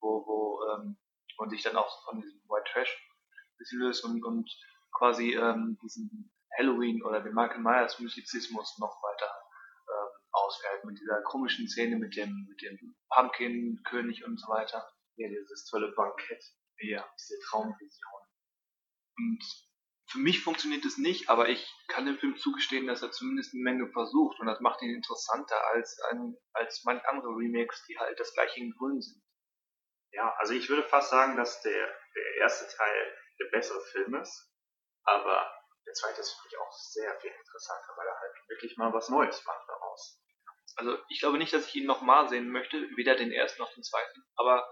[0.01, 0.96] Wo, wo ähm,
[1.38, 3.12] man sich dann auch von diesem White Trash
[3.70, 4.51] löst und, und
[4.92, 9.33] quasi ähm, diesen Halloween oder den Michael Myers Mystizismus noch weiter
[9.88, 10.85] ähm, ausfällt.
[10.85, 14.87] Mit dieser komischen Szene mit dem, mit dem Pumpkin-König und so weiter.
[15.16, 16.44] Ja, dieses tolle Bankett.
[16.79, 17.09] Ja.
[17.18, 18.20] Diese Traumvision.
[19.16, 19.42] Und
[20.11, 23.62] für mich funktioniert es nicht, aber ich kann dem Film zugestehen, dass er zumindest eine
[23.62, 28.18] Menge versucht und das macht ihn interessanter als, ein, als manche andere Remakes, die halt
[28.20, 29.22] das gleiche in Grün sind.
[30.12, 34.50] Ja, also ich würde fast sagen, dass der, der erste Teil der bessere Film ist,
[35.05, 35.50] aber
[35.87, 39.09] der zweite ist für mich auch sehr viel interessanter, weil er halt wirklich mal was
[39.09, 40.22] Neues macht daraus.
[40.76, 43.83] Also ich glaube nicht, dass ich ihn nochmal sehen möchte, weder den ersten noch den
[43.83, 44.66] zweiten, aber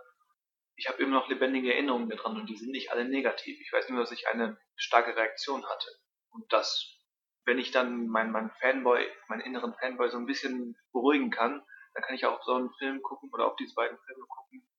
[0.76, 3.60] ich habe immer noch lebendige Erinnerungen daran und die sind nicht alle negativ.
[3.60, 5.90] Ich weiß nur, dass ich eine starke Reaktion hatte.
[6.30, 6.96] Und dass,
[7.44, 12.02] wenn ich dann meinen mein Fanboy, meinen inneren Fanboy so ein bisschen beruhigen kann, dann
[12.02, 14.69] kann ich auch so einen Film gucken oder auf diese beiden Filme gucken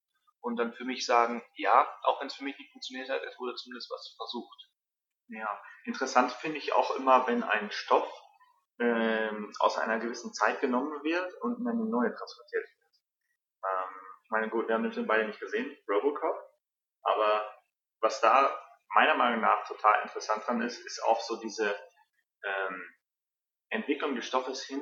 [0.41, 3.39] und dann für mich sagen, ja, auch wenn es für mich nicht funktioniert hat, es
[3.39, 4.69] wurde zumindest was versucht.
[5.27, 8.11] Ja, interessant finde ich auch immer, wenn ein Stoff
[8.79, 12.81] ähm, aus einer gewissen Zeit genommen wird und in eine neue transportiert wird.
[13.63, 16.35] Ähm, meine, gut, wir haben den Film beide nicht gesehen, Robocop,
[17.03, 17.49] aber
[18.01, 18.57] was da
[18.93, 21.73] meiner Meinung nach total interessant dran ist, ist auch so diese
[22.43, 22.95] ähm,
[23.69, 24.81] Entwicklung des Stoffes hin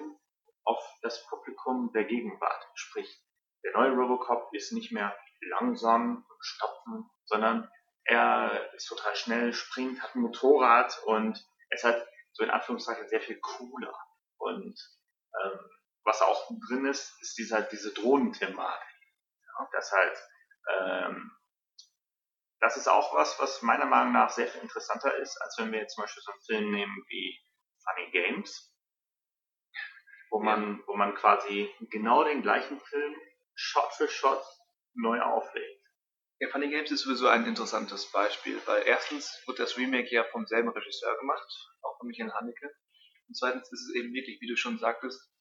[0.64, 2.68] auf das Publikum der Gegenwart.
[2.76, 3.24] Sprich,
[3.64, 7.70] der neue Robocop ist nicht mehr langsam und stopfen, sondern
[8.06, 13.22] er ist total schnell, springt, hat ein Motorrad und es hat so in Anführungszeichen sehr
[13.22, 13.94] viel cooler.
[14.38, 14.80] Und
[15.44, 15.60] ähm,
[16.04, 18.88] was auch drin ist, ist diese, diese Drohnenthematik.
[19.74, 20.18] Das halt,
[20.70, 21.32] ähm,
[22.62, 25.80] das ist auch was, was meiner Meinung nach sehr viel interessanter ist, als wenn wir
[25.80, 27.40] jetzt zum Beispiel so einen Film nehmen wie
[27.84, 28.74] Funny Games,
[30.32, 33.16] wo man, wo man quasi genau den gleichen Film
[33.56, 34.42] Shot für Shot
[35.02, 35.80] neu auflegt.
[36.40, 40.46] Ja, Funny Games ist sowieso ein interessantes Beispiel, weil erstens wird das Remake ja vom
[40.46, 41.48] selben Regisseur gemacht,
[41.82, 42.74] auch von Michael Haneke.
[43.28, 45.32] Und zweitens ist es eben wirklich, wie du schon sagtest,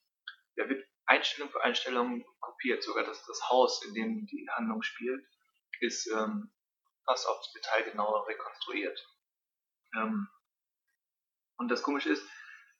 [0.57, 2.83] der wird Einstellung für Einstellung kopiert.
[2.83, 5.25] Sogar das, das Haus, in dem die Handlung spielt,
[5.79, 6.51] ist ähm,
[7.05, 8.99] fast aufs Detail genauer rekonstruiert.
[9.95, 10.27] Ähm,
[11.57, 12.23] und das Komische ist,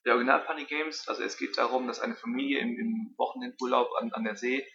[0.06, 4.12] der Original Funny Games, also es geht darum, dass eine Familie im, im Wochenendurlaub an,
[4.14, 4.66] an der See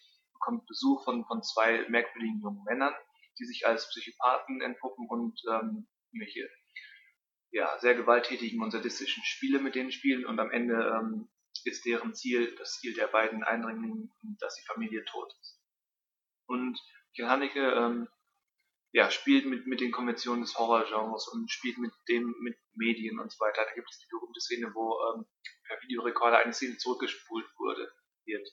[0.44, 2.94] bekommt Besuch von, von zwei merkwürdigen jungen Männern,
[3.38, 6.48] die sich als Psychopathen entpuppen und ähm, irgendwelche
[7.50, 11.28] ja, sehr gewalttätigen und sadistischen Spiele mit denen spielen und am Ende ähm,
[11.64, 15.60] ist deren Ziel, das Ziel der beiden Eindringlinge, dass die Familie tot ist.
[16.46, 16.78] Und
[17.14, 18.08] Jan Haneke ähm,
[18.92, 23.32] ja, spielt mit, mit den Konventionen des Horrorgenres und spielt mit dem, mit Medien und
[23.32, 23.64] so weiter.
[23.64, 25.26] Da gibt es die berühmte Szene, wo ähm,
[25.66, 27.90] per Videorekorder eine Szene zurückgespult wurde,
[28.26, 28.48] wird.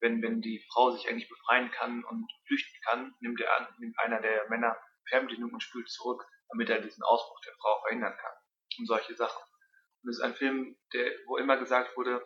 [0.00, 4.20] Wenn, wenn die Frau sich eigentlich befreien kann und flüchten kann, nimmt, er, nimmt einer
[4.20, 4.76] der Männer
[5.08, 8.32] Fernbedienung und spült zurück, damit er diesen Ausbruch der Frau verhindern kann.
[8.78, 9.42] Und solche Sachen.
[10.02, 12.24] Und es ist ein Film, der, wo immer gesagt wurde,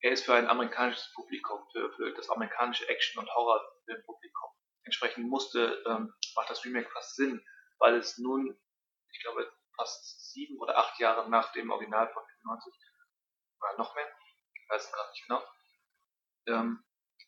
[0.00, 4.50] er ist für ein amerikanisches Publikum, für, für das amerikanische Action- und Horrorfilmpublikum.
[4.84, 7.44] Entsprechend musste, ähm, macht das Remake fast Sinn,
[7.78, 8.58] weil es nun,
[9.12, 12.74] ich glaube, fast sieben oder acht Jahre nach dem Original von 95
[13.60, 14.08] oder noch mehr,
[14.54, 15.42] ich weiß es gerade nicht genau,
[16.48, 16.84] ähm,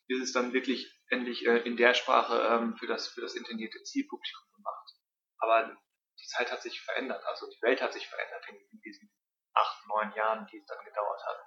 [0.07, 3.81] ist es dann wirklich endlich äh, in der Sprache ähm, für, das, für das intendierte
[3.83, 4.91] Zielpublikum gemacht.
[5.39, 5.77] Aber
[6.19, 9.09] die Zeit hat sich verändert, also die Welt hat sich verändert in, in diesen
[9.53, 11.37] acht, neun Jahren, die es dann gedauert hat.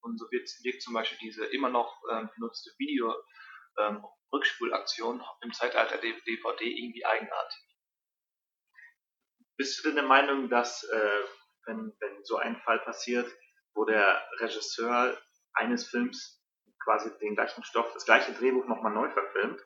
[0.00, 5.98] Und so wird, wirkt zum Beispiel diese immer noch ähm, benutzte Video-Rückspulaktion ähm, im Zeitalter
[5.98, 7.62] der DVD irgendwie eigenartig.
[9.56, 11.24] Bist du denn der Meinung, dass, äh,
[11.64, 13.28] wenn, wenn so ein Fall passiert,
[13.74, 15.20] wo der Regisseur
[15.54, 16.35] eines Films
[16.86, 19.60] quasi den gleichen Stoff, das gleiche Drehbuch nochmal neu verfilmt,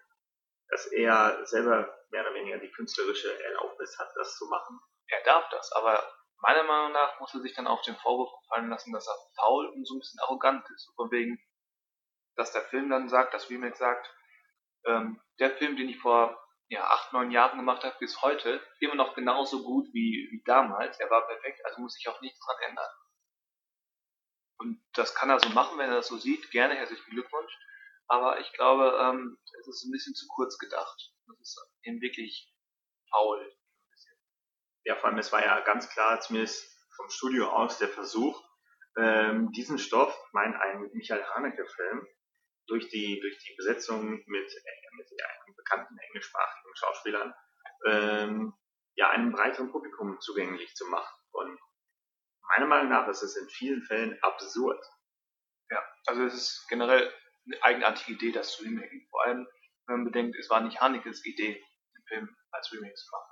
[0.68, 4.80] dass er selber mehr oder weniger die künstlerische Erlaubnis hat, das zu machen?
[5.08, 6.02] Er darf das, aber
[6.38, 9.66] meiner Meinung nach muss er sich dann auch den Vorwurf gefallen lassen, dass er faul
[9.68, 10.90] und so ein bisschen arrogant ist.
[10.96, 11.38] Von wegen,
[12.36, 14.10] dass der Film dann sagt, das Remake sagt,
[14.86, 18.94] ähm, der Film, den ich vor ja, acht, neun Jahren gemacht habe, bis heute, immer
[18.94, 20.98] noch genauso gut wie, wie damals.
[21.00, 22.90] Er war perfekt, also muss sich auch nichts dran ändern.
[24.60, 26.50] Und das kann er so machen, wenn er das so sieht.
[26.50, 27.52] Gerne herzlichen Glückwunsch.
[28.06, 31.12] Aber ich glaube, ähm, es ist ein bisschen zu kurz gedacht.
[31.26, 32.52] Das ist eben wirklich
[33.10, 33.50] faul
[34.84, 38.42] ja, vor allem, es war ja ganz klar, zumindest vom Studio aus, der Versuch,
[38.96, 42.06] ähm, diesen Stoff, ich meine, ein Michael Haneke-Film,
[42.66, 47.34] durch die, durch die Besetzung mit, äh, mit ja, bekannten englischsprachigen Schauspielern,
[47.86, 48.52] ähm,
[48.96, 51.14] ja einem breiteren Publikum zugänglich zu machen.
[51.32, 51.58] Und
[52.50, 54.82] meiner Meinung nach ist es in vielen Fällen absurd.
[55.70, 57.12] Ja, also es ist generell
[57.46, 59.06] eine eigenartige Idee, das zu remaken.
[59.10, 59.46] Vor allem,
[59.86, 61.54] wenn man bedenkt, es war nicht Hanekes Idee,
[61.94, 63.30] den Film als Remake zu machen.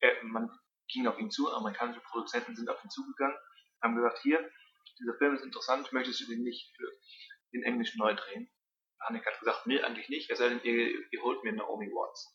[0.00, 0.50] Er, man
[0.88, 3.36] ging auf ihn zu, amerikanische Produzenten sind auf ihn zugegangen,
[3.82, 4.50] haben gesagt, hier,
[4.98, 6.90] dieser Film ist interessant, möchtest du den nicht für
[7.52, 8.50] den Englischen neu drehen?
[9.00, 12.34] Haneke hat gesagt, nee, eigentlich nicht, es sei denn, ihr, ihr holt mir Naomi Watts.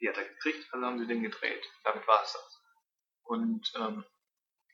[0.00, 1.64] Die hat er gekriegt, also haben sie den gedreht.
[1.84, 2.62] Damit war es das.
[3.24, 4.04] Und ähm,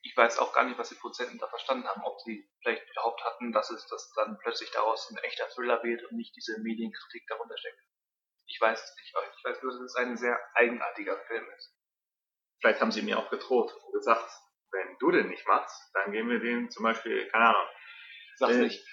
[0.08, 3.22] ich weiß auch gar nicht, was die Produzenten da verstanden haben, ob sie vielleicht überhaupt
[3.24, 7.26] hatten, dass es dass dann plötzlich daraus ein echter Thriller wird und nicht diese Medienkritik
[7.28, 7.78] darunter steckt.
[8.46, 11.74] Ich weiß es nicht, aber ich weiß nur, dass es ein sehr eigenartiger Film ist.
[12.60, 14.30] Vielleicht haben sie mir auch gedroht und gesagt,
[14.70, 17.68] wenn du den nicht machst, dann geben wir den zum Beispiel, keine Ahnung,
[18.36, 18.86] Sag's äh, nicht.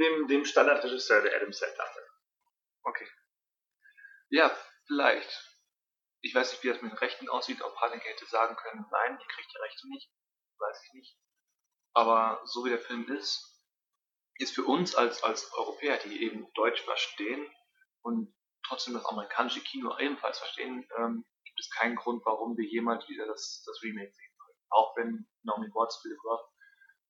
[0.00, 1.90] Dem, dem Standardregisseur, der Adam Sandler.
[2.84, 3.08] Okay.
[4.30, 5.50] Ja, vielleicht.
[6.22, 9.18] Ich weiß nicht, wie das mit den Rechten aussieht, ob Haneke hätte sagen können, nein,
[9.20, 10.10] ihr kriegt die Rechte nicht
[10.58, 11.18] weiß ich nicht.
[11.94, 13.54] Aber so wie der Film ist,
[14.38, 17.48] ist für uns als, als Europäer, die eben Deutsch verstehen
[18.02, 18.34] und
[18.66, 23.26] trotzdem das amerikanische Kino ebenfalls verstehen, ähm, gibt es keinen Grund, warum wir jemals wieder
[23.26, 24.58] das, das Remake sehen können.
[24.70, 26.48] Auch wenn Naomi Watts, Philip Roth,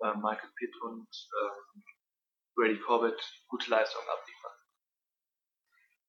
[0.00, 1.09] äh, Michael Pitt und
[1.42, 1.85] ähm,
[2.54, 4.52] Brady Corbett gute Leistungen abliefern.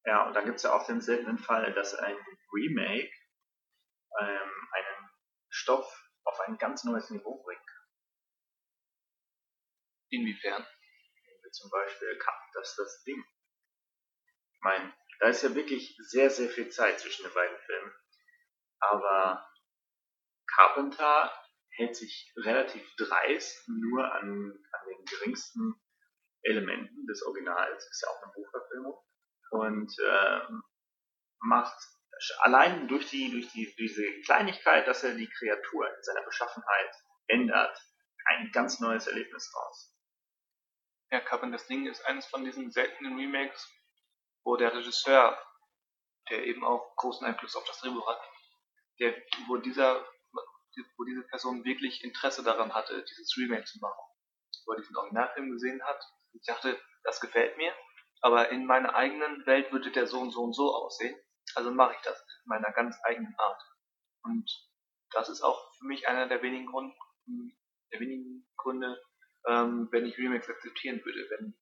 [0.06, 2.18] Ja, und dann gibt es ja auch den seltenen Fall, dass ein
[2.54, 3.12] Remake
[4.20, 5.10] ähm, einen
[5.50, 7.86] Stoff auf ein ganz neues Niveau bringen kann.
[10.10, 10.66] Inwiefern?
[11.44, 12.18] Wie zum Beispiel
[12.54, 13.24] das das Ding.
[14.54, 17.94] Ich meine, da ist ja wirklich sehr, sehr viel Zeit zwischen den beiden Filmen.
[18.80, 19.48] Aber
[20.48, 21.32] Carpenter
[21.72, 25.76] hält sich relativ dreist nur an, an den geringsten
[26.44, 29.04] Elementen des Originals, ist ja auch eine Buchverfilmung,
[29.52, 30.64] und ähm,
[31.40, 31.78] macht
[32.40, 36.92] allein durch, die, durch die, diese Kleinigkeit, dass er die Kreatur in seiner Beschaffenheit
[37.28, 37.78] ändert,
[38.26, 39.92] ein ganz neues Erlebnis draus.
[41.12, 43.70] Ja, das Ding ist eines von diesen seltenen Remakes,
[44.44, 45.40] wo der Regisseur,
[46.30, 48.22] der eben auch großen Einfluss auf das Drehbuch hat,
[49.00, 49.16] der,
[49.48, 50.06] wo dieser
[50.98, 54.04] wo diese Person wirklich Interesse daran hatte, dieses Remake zu machen.
[54.66, 56.02] Wo er diesen Originalfilm gesehen hat
[56.34, 57.74] und dachte, das gefällt mir,
[58.22, 61.16] aber in meiner eigenen Welt würde der so und so und so aussehen.
[61.56, 63.62] Also mache ich das in meiner ganz eigenen Art.
[64.24, 64.50] Und
[65.12, 66.94] das ist auch für mich einer der wenigen, Grund,
[67.92, 69.02] der wenigen Gründe,
[69.48, 71.28] ähm, wenn ich Remakes akzeptieren würde.
[71.30, 71.58] Wenn,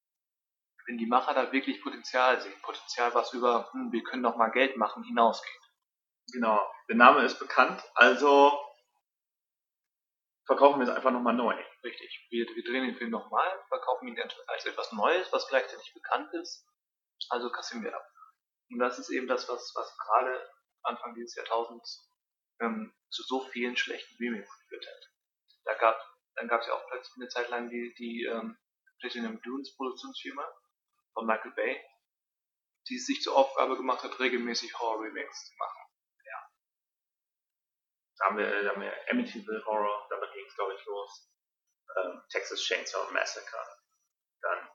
[0.88, 2.54] wenn die Macher da wirklich Potenzial sehen.
[2.62, 5.62] Potenzial, was über, hm, wir können noch mal Geld machen, hinausgeht.
[6.32, 6.60] Genau.
[6.90, 8.58] Der Name ist bekannt, also
[10.46, 11.56] verkaufen wir es einfach nochmal neu.
[11.84, 12.28] Richtig.
[12.30, 16.66] Wir, wir drehen den Film nochmal, verkaufen ihn als etwas Neues, was gleichzeitig bekannt ist.
[17.30, 18.13] Also kassieren wir ab.
[18.70, 20.50] Und das ist eben das, was, was gerade
[20.84, 22.10] Anfang dieses Jahrtausends
[22.60, 25.10] ähm, zu so vielen schlechten Remakes geführt hat.
[25.66, 25.98] Da gab,
[26.36, 28.58] dann gab es ja auch plötzlich eine Zeit lang die, die ähm,
[29.00, 30.46] Platinum Dunes Produktionsfirma
[31.14, 31.82] von Michael Bay,
[32.90, 35.82] die es sich zur Aufgabe gemacht hat, regelmäßig Horror-Remakes zu machen.
[36.26, 36.50] Ja.
[38.18, 41.30] Da haben wir, da haben wir Amityville Horror, damit ging es glaube ich los.
[41.98, 43.78] Ähm, Texas Chainsaw Massacre.
[44.42, 44.70] Dann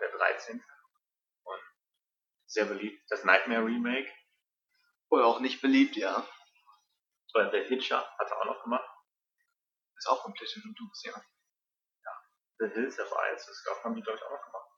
[0.00, 0.64] der 13
[2.54, 3.04] sehr beliebt.
[3.10, 4.10] Das Nightmare Remake.
[5.10, 6.26] Oder auch nicht beliebt, ja.
[7.34, 8.88] Oder The Hitcher hat er auch noch gemacht.
[9.96, 11.12] Ist auch von Platinum Dunes, ja.
[11.12, 12.12] Ja.
[12.58, 14.70] The Hills of Ice, das haben die, glaube ich, auch noch gemacht.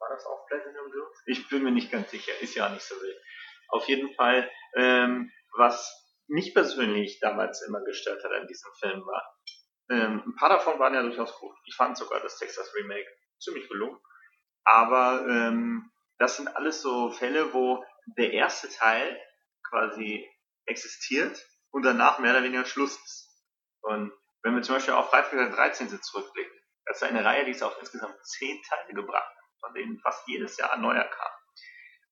[0.00, 1.22] War das auch Platinum Dunes?
[1.26, 3.20] Ich bin mir nicht ganz sicher, ist ja nicht so wild.
[3.68, 9.36] Auf jeden Fall, ähm, was mich persönlich damals immer gestört hat an diesem Film war,
[9.90, 11.56] ähm, ein paar davon waren ja durchaus gut.
[11.66, 13.08] Ich fand sogar das Texas Remake
[13.40, 14.00] ziemlich gelungen.
[14.70, 17.84] Aber ähm, das sind alles so Fälle, wo
[18.16, 19.20] der erste Teil
[19.68, 20.30] quasi
[20.66, 23.44] existiert und danach mehr oder weniger Schluss ist.
[23.80, 25.88] Und wenn wir zum Beispiel auf Freitag der 13.
[26.00, 29.98] zurückblicken, das ist eine Reihe, die es auf insgesamt zehn Teile gebracht hat, von denen
[29.98, 31.32] fast jedes Jahr ein neuer kam.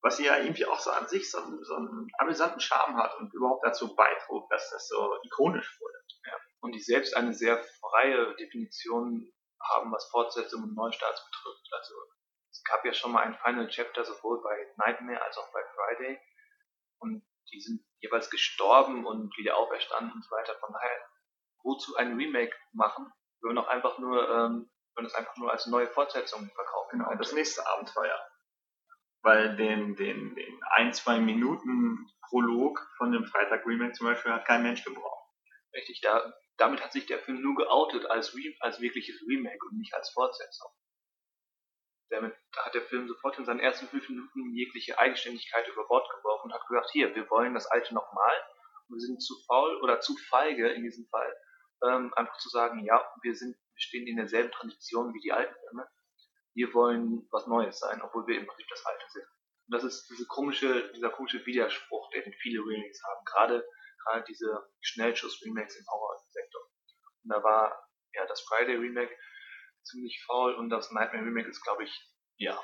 [0.01, 3.33] Was ja irgendwie auch so an sich so einen, so einen amüsanten Charme hat und
[3.35, 5.99] überhaupt dazu beitrug, dass das so ikonisch wurde.
[6.25, 6.33] Ja.
[6.61, 11.69] Und die selbst eine sehr freie Definition haben, was Fortsetzung und Neustarts betrifft.
[11.73, 11.95] Also
[12.51, 16.21] es gab ja schon mal ein Final Chapter sowohl bei Nightmare als auch bei Friday
[17.01, 20.55] und die sind jeweils gestorben und wieder auferstanden und so weiter.
[20.61, 20.99] Von daher,
[21.63, 25.67] wozu ein Remake machen, wenn man auch einfach nur, ähm, wenn es einfach nur als
[25.67, 28.19] neue Fortsetzung verkaufen Genau, das nächste Abenteuer.
[29.23, 34.47] Weil den, den, den ein, zwei Minuten Prolog von dem Freitag Remake zum Beispiel hat
[34.47, 35.29] kein Mensch gebraucht.
[35.75, 39.95] Richtig, da, damit hat sich der Film nur geoutet als, als wirkliches Remake und nicht
[39.95, 40.71] als Fortsetzung.
[42.11, 46.47] Damit hat der Film sofort in seinen ersten fünf Minuten jegliche Eigenständigkeit über Bord geworfen
[46.47, 48.33] und hat gesagt, hier, wir wollen das alte nochmal.
[48.89, 51.37] Wir sind zu faul oder zu feige in diesem Fall,
[51.85, 55.55] ähm, einfach zu sagen, ja, wir sind, wir stehen in derselben Tradition wie die alten
[55.69, 55.87] Filme.
[56.55, 59.27] Wir wollen was Neues sein, obwohl wir im Prinzip das Alte sind.
[59.67, 63.25] Und das ist diese komische, dieser komische Widerspruch, den viele Remakes haben.
[63.27, 63.69] Gerade,
[64.05, 66.63] gerade diese Schnellschuss-Remakes im Horror-Sektor.
[67.25, 69.15] Und da war ja das Friday Remake
[69.89, 71.93] ziemlich faul und das Nightmare Remake ist, glaube ich,
[72.37, 72.59] ja,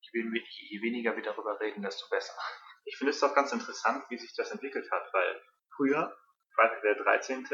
[0.00, 2.34] je, weniger wir darüber reden, desto besser.
[2.84, 5.42] Ich finde es doch ganz interessant, wie sich das entwickelt hat, weil
[5.76, 6.16] früher,
[6.54, 7.46] Friday der 13.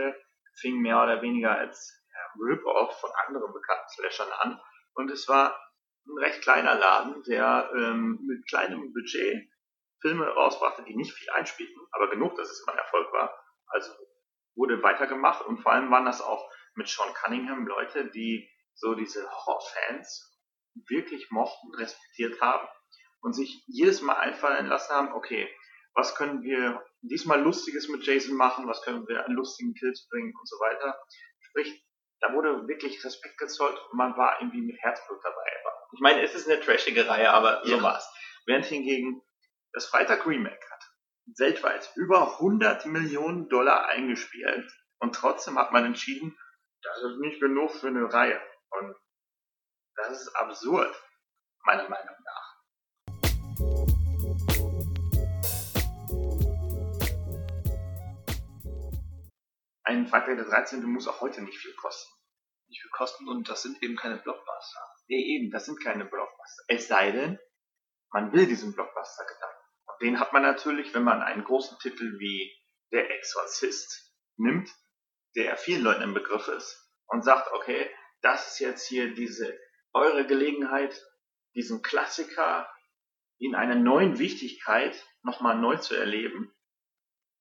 [0.61, 4.61] fing mehr oder weniger als ja, Rip-Off von anderen bekannten Slashern an
[4.95, 5.59] und es war
[6.07, 9.51] ein recht kleiner Laden, der ähm, mit kleinem Budget
[10.01, 13.35] Filme rausbrachte, die nicht viel einspielten, aber genug, dass es immer ein Erfolg war.
[13.69, 13.93] Also
[14.55, 19.29] wurde weitergemacht und vor allem waren das auch mit Sean Cunningham Leute, die so diese
[19.31, 20.39] Horrorfans
[20.89, 22.67] wirklich mochten, respektiert haben
[23.21, 25.49] und sich jedes Mal einfallen lassen haben, okay,
[25.95, 30.35] was können wir diesmal Lustiges mit Jason machen, was können wir an lustigen Kills bringen
[30.39, 30.99] und so weiter.
[31.41, 31.87] Sprich,
[32.21, 35.45] da wurde wirklich Respekt gezollt und man war irgendwie mit Herzblut dabei.
[35.93, 37.83] Ich meine, es ist eine trashige Reihe, aber so ja.
[37.83, 38.13] war's.
[38.47, 39.23] Während hingegen
[39.73, 40.85] das Freitag Remake hat
[41.39, 46.37] weltweit über 100 Millionen Dollar eingespielt und trotzdem hat man entschieden,
[46.83, 48.41] das ist nicht genug für eine Reihe.
[48.81, 48.97] Und
[49.97, 50.95] das ist absurd,
[51.65, 52.55] meiner Meinung nach.
[59.85, 60.83] Ein Freitag der 13.
[60.85, 62.13] muss auch heute nicht viel kosten.
[62.69, 64.81] Nicht viel kosten und das sind eben keine Blockbuster.
[65.07, 66.65] Nee, eben, das sind keine Blockbuster.
[66.69, 67.39] Es sei denn,
[68.11, 69.63] man will diesen Blockbuster-Gedanken.
[69.87, 72.51] Und den hat man natürlich, wenn man einen großen Titel wie
[72.91, 74.69] Der Exorzist nimmt,
[75.37, 77.89] der vielen Leuten im Begriff ist, und sagt, okay,
[78.25, 79.59] das ist jetzt hier diese
[79.93, 80.99] eure Gelegenheit,
[81.55, 82.69] diesen Klassiker
[83.39, 86.51] in einer neuen Wichtigkeit nochmal neu zu erleben.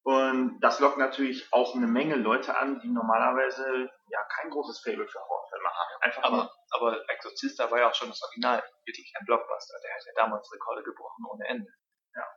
[0.05, 5.07] Und das lockt natürlich auch eine Menge Leute an, die normalerweise ja kein großes Fable
[5.07, 6.01] für Horrorfilme haben.
[6.01, 9.75] Einfach aber, aber Exorzista war ja auch schon das Original, wirklich ein Blockbuster.
[9.81, 11.71] Der hat ja damals Rekorde gebrochen ohne Ende.
[12.13, 12.27] Ja.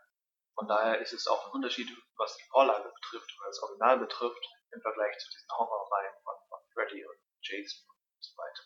[0.55, 4.47] Von daher ist es auch ein Unterschied, was die Vorlage betrifft oder das Original betrifft,
[4.71, 7.96] im Vergleich zu diesen Horrorreihen von, von Freddy und Jason
[8.27, 8.63] so weiter.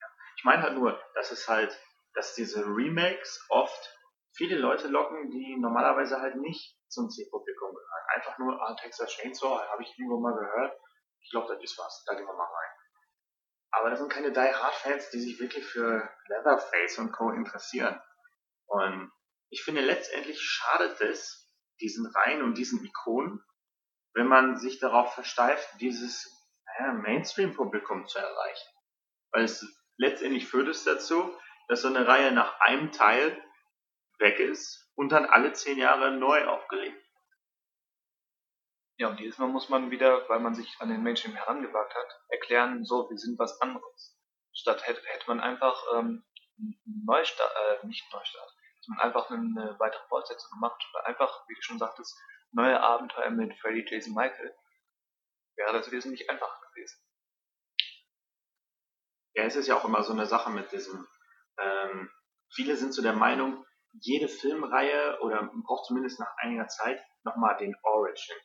[0.00, 0.06] Ja.
[0.36, 1.78] Ich meine halt nur, dass es halt,
[2.14, 3.96] dass diese Remakes oft
[4.36, 8.04] viele Leute locken, die normalerweise halt nicht zum Zielpublikum gehören.
[8.14, 10.78] Einfach nur, ah, Texas Chainsaw, habe ich irgendwo mal gehört.
[11.20, 12.04] Ich glaube, das ist was.
[12.06, 12.70] Da gehen wir mal rein.
[13.72, 17.30] Aber das sind keine Die Hard Fans, die sich wirklich für Leatherface und Co.
[17.30, 18.00] interessieren.
[18.66, 19.12] Und
[19.50, 23.42] ich finde letztendlich schadet es diesen Reihen und diesen Ikonen,
[24.14, 26.35] wenn man sich darauf versteift, dieses
[27.02, 28.68] Mainstream-Publikum zu erreichen.
[29.32, 29.64] Weil es
[29.96, 31.36] letztendlich führt es dazu,
[31.68, 33.42] dass so eine Reihe nach einem Teil
[34.18, 37.06] weg ist und dann alle zehn Jahre neu aufgelegt
[38.98, 42.20] ja, und jedes Mal muss man wieder, weil man sich an den Menschen herangewagt hat,
[42.28, 44.18] erklären, so, wir sind was anderes.
[44.54, 46.24] Statt hätte, hätte man einfach ähm,
[47.04, 51.60] Neustart, äh, nicht Neustart, dass man einfach eine weitere Fortsetzung gemacht oder einfach, wie du
[51.60, 52.18] schon sagtest,
[52.52, 54.54] neue Abenteuer mit Freddy, Jason, Michael,
[55.56, 56.98] wäre das wesentlich einfacher gewesen.
[59.34, 61.06] Ja, es ist ja auch immer so eine Sache mit diesem,
[61.58, 62.10] ähm,
[62.54, 67.74] viele sind so der Meinung, jede Filmreihe oder braucht zumindest nach einiger Zeit nochmal den
[67.82, 68.36] Origin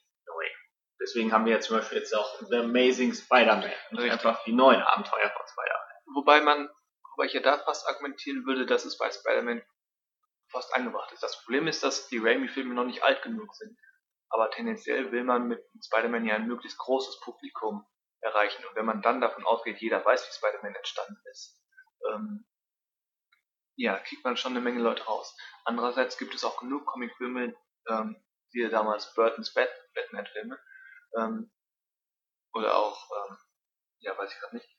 [1.02, 3.72] Deswegen haben wir ja zum Beispiel jetzt auch The Amazing Spider-Man.
[3.98, 6.16] Einfach die neuen Abenteuer von Spider-Man.
[6.16, 6.70] Wobei man,
[7.16, 9.64] wobei ich ja da fast argumentieren würde, dass es bei Spider-Man
[10.52, 11.24] fast angebracht ist.
[11.24, 13.76] Das Problem ist, dass die Raimi-Filme noch nicht alt genug sind.
[14.32, 17.86] Aber tendenziell will man mit Spider-Man ja ein möglichst großes Publikum
[18.22, 18.64] erreichen.
[18.66, 21.62] Und wenn man dann davon ausgeht, jeder weiß, wie Spider-Man entstanden ist,
[22.10, 22.46] ähm,
[23.76, 25.36] ja, kriegt man schon eine Menge Leute raus.
[25.66, 27.56] Andererseits gibt es auch genug Comicfilme,
[27.88, 30.60] ähm, wie damals Burton's Batman-Filme,
[31.18, 31.52] ähm,
[32.54, 33.38] oder auch, ähm,
[34.00, 34.70] ja, weiß ich gerade nicht,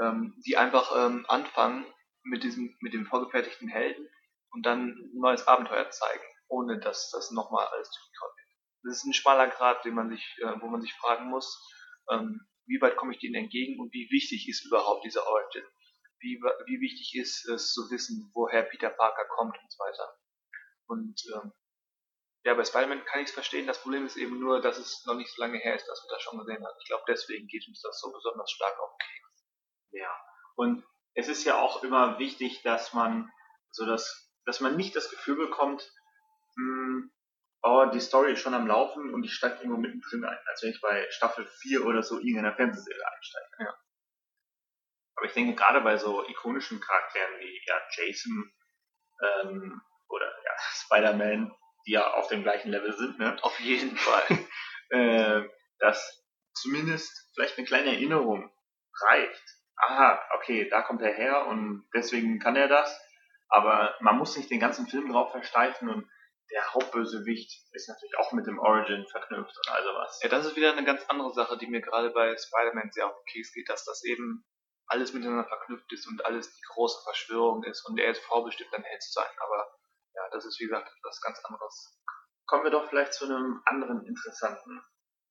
[0.00, 1.86] ähm, die einfach ähm, anfangen
[2.22, 4.08] mit diesem, mit dem vorgefertigten Helden
[4.50, 8.43] und dann ein neues Abenteuer zeigen, ohne dass das nochmal alles zurückgekraut wird.
[8.84, 11.60] Das ist ein schmaler Grad, den man sich, äh, wo man sich fragen muss,
[12.10, 15.64] ähm, wie weit komme ich denen entgegen und wie wichtig ist überhaupt dieser Origin?
[16.20, 20.16] Wie, wie wichtig ist es zu wissen, woher Peter Parker kommt und so weiter.
[20.86, 21.52] Und ähm,
[22.44, 23.66] ja, bei Spider-Man kann ich es verstehen.
[23.66, 26.14] Das Problem ist eben nur, dass es noch nicht so lange her ist, dass wir
[26.14, 26.76] das schon gesehen haben.
[26.80, 29.46] Ich glaube, deswegen geht uns das so besonders stark auf den Keks.
[29.92, 30.16] Ja.
[30.56, 33.30] Und es ist ja auch immer wichtig, dass man
[33.70, 35.90] so das, dass man nicht das Gefühl bekommt,
[36.56, 37.12] mh, hm,
[37.64, 40.70] oh, die Story ist schon am Laufen und ich steige irgendwo mittendrin ein, als wenn
[40.70, 43.46] ich bei Staffel 4 oder so irgendeiner Fernsehserie einsteige.
[43.58, 43.74] Ja.
[45.16, 48.52] Aber ich denke gerade bei so ikonischen Charakteren wie ja, Jason
[49.22, 50.52] ähm, oder ja,
[50.84, 51.52] Spider-Man,
[51.86, 53.36] die ja auf dem gleichen Level sind, ne?
[53.42, 54.24] Auf jeden Fall.
[54.90, 55.48] äh,
[55.78, 58.52] dass zumindest vielleicht eine kleine Erinnerung
[59.08, 59.42] reicht.
[59.76, 63.00] Aha, okay, da kommt er her und deswegen kann er das.
[63.48, 66.08] Aber man muss nicht den ganzen Film drauf versteifen und
[66.50, 70.20] der Hauptbösewicht ist natürlich auch mit dem Origin verknüpft und all sowas.
[70.22, 73.16] Ja, das ist wieder eine ganz andere Sache, die mir gerade bei Spider-Man sehr auf
[73.16, 74.44] den Keks geht, dass das eben
[74.86, 78.82] alles miteinander verknüpft ist und alles die große Verschwörung ist und er ist vorbestimmt, ein
[78.82, 79.30] Held zu sein.
[79.38, 79.66] Aber
[80.14, 82.00] ja, das ist wie gesagt etwas ganz anderes.
[82.46, 84.84] Kommen wir doch vielleicht zu einem anderen interessanten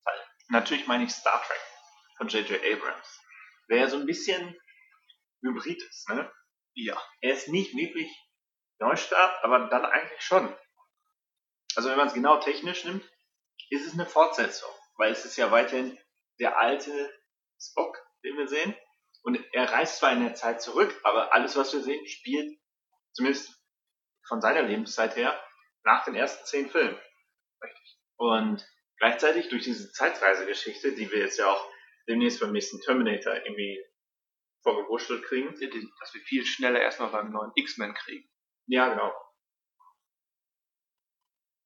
[0.04, 0.26] Fall.
[0.50, 1.62] Natürlich meine ich Star Trek
[2.18, 2.60] von J.J.
[2.74, 3.22] Abrams.
[3.70, 4.58] Der ja so ein bisschen
[5.42, 6.32] hybrid ist, ne?
[6.74, 7.02] Ja.
[7.22, 8.10] Er ist nicht wirklich
[8.80, 10.54] Neustart, aber dann eigentlich schon.
[11.76, 13.04] Also wenn man es genau technisch nimmt,
[13.70, 15.98] ist es eine Fortsetzung, weil es ist ja weiterhin
[16.40, 17.14] der alte
[17.60, 18.76] Spock, den wir sehen.
[19.24, 22.60] Und er reist zwar in der Zeit zurück, aber alles, was wir sehen, spielt
[23.14, 23.54] zumindest
[24.28, 25.42] von seiner Lebenszeit her
[25.84, 27.00] nach den ersten zehn Filmen.
[27.64, 28.00] Richtig.
[28.18, 28.68] Und
[28.98, 31.70] gleichzeitig durch diese Zeitreisegeschichte, die wir jetzt ja auch
[32.08, 33.84] demnächst beim nächsten Terminator irgendwie
[34.62, 35.50] vorgewurschtelt kriegen.
[36.00, 38.30] Dass wir viel schneller erstmal beim neuen X-Men kriegen.
[38.68, 39.14] Ja, genau.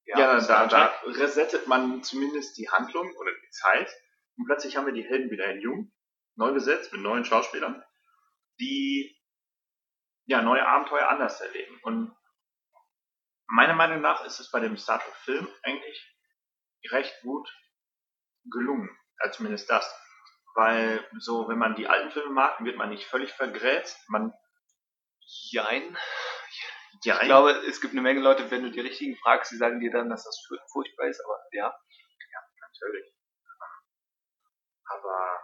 [0.08, 3.94] Ja, ja da, da resettet man zumindest die Handlung oder die Zeit.
[4.38, 5.92] Und plötzlich haben wir die Helden wieder in Jung,
[6.36, 7.84] neu besetzt mit neuen Schauspielern,
[8.60, 9.18] die
[10.26, 11.80] ja neue Abenteuer anders erleben.
[11.84, 12.16] Und
[13.48, 16.16] meiner Meinung nach ist es bei dem Star Trek Film eigentlich
[16.90, 17.50] recht gut
[18.52, 18.90] gelungen.
[19.18, 19.94] Also zumindest das.
[20.56, 24.10] Weil so, wenn man die alten Filme mag, wird man nicht völlig vergrätzt.
[24.10, 24.34] Man.
[25.52, 25.98] Jein.
[27.04, 29.80] Ja, ich glaube, es gibt eine Menge Leute, wenn du die richtigen fragst, die sagen
[29.80, 31.66] dir dann, dass das furchtbar ist, aber ja.
[31.66, 33.14] Ja, natürlich.
[34.86, 35.40] Aber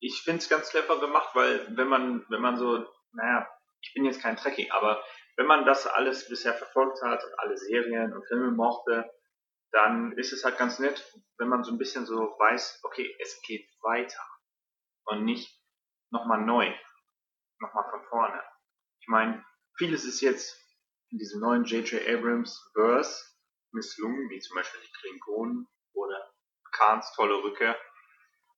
[0.00, 3.48] ich finde es ganz clever gemacht, weil wenn man, wenn man so, naja,
[3.80, 5.02] ich bin jetzt kein Trekking, aber
[5.36, 9.10] wenn man das alles bisher verfolgt hat und alle Serien und Filme mochte,
[9.70, 11.04] dann ist es halt ganz nett,
[11.36, 14.26] wenn man so ein bisschen so weiß, okay, es geht weiter
[15.04, 15.62] und nicht
[16.10, 16.72] nochmal neu,
[17.60, 18.42] nochmal von vorne.
[19.00, 19.44] Ich meine,
[19.76, 20.67] vieles ist jetzt
[21.10, 22.06] in diesem neuen J.J.
[22.06, 23.24] Abrams Verse
[23.72, 26.32] misslungen, wie zum Beispiel die Klingonen oder
[26.72, 27.76] Kahns tolle Rückkehr.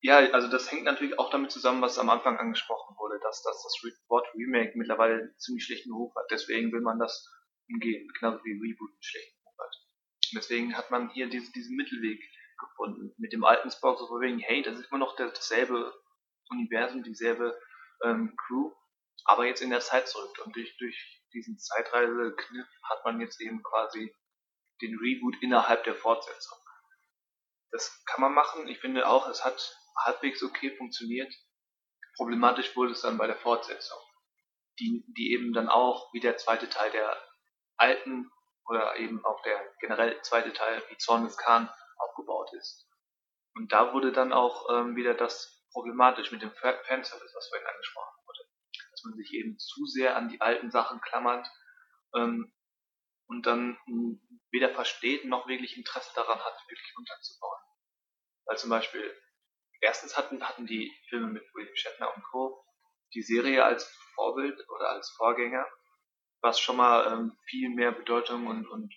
[0.02, 3.62] Ja, also das hängt natürlich auch damit zusammen, was am Anfang angesprochen wurde, dass, dass
[3.62, 6.26] das Wort Remake mittlerweile einen ziemlich schlechten Ruf hat.
[6.30, 7.28] Deswegen will man das
[7.68, 9.76] umgehen, genauso wie Reboot einen schlechten Ruf hat.
[10.34, 12.20] Deswegen hat man hier diese, diesen Mittelweg
[12.58, 13.12] gefunden.
[13.18, 15.92] Mit dem alten Spock so von wegen, hey, das ist immer noch dasselbe
[16.50, 17.58] Universum, dieselbe
[18.02, 18.72] ähm, Crew,
[19.24, 20.34] aber jetzt in der Zeit zurück.
[20.44, 24.14] Und durch, durch diesen Zeitreise-Kniff hat man jetzt eben quasi
[24.80, 26.58] den Reboot innerhalb der Fortsetzung.
[27.70, 28.66] Das kann man machen.
[28.68, 31.32] Ich finde auch, es hat halbwegs okay funktioniert.
[32.16, 33.98] Problematisch wurde es dann bei der Fortsetzung,
[34.78, 37.16] die, die eben dann auch wie der zweite Teil der
[37.76, 38.30] alten
[38.66, 42.88] oder eben auch der generell zweite Teil wie Zorn des Khan aufgebaut ist.
[43.54, 48.19] Und da wurde dann auch ähm, wieder das problematisch mit dem Fanservice, was vorhin angesprochen
[49.00, 51.46] dass man sich eben zu sehr an die alten Sachen klammert
[52.14, 52.52] ähm,
[53.26, 53.78] und dann
[54.50, 57.60] weder versteht noch wirklich Interesse daran hat, wirklich unterzubauen.
[58.46, 59.16] Weil zum Beispiel,
[59.80, 62.64] erstens hatten, hatten die Filme mit William Shatner und Co.
[63.14, 65.66] die Serie als Vorbild oder als Vorgänger,
[66.42, 68.92] was schon mal ähm, viel mehr Bedeutung und, und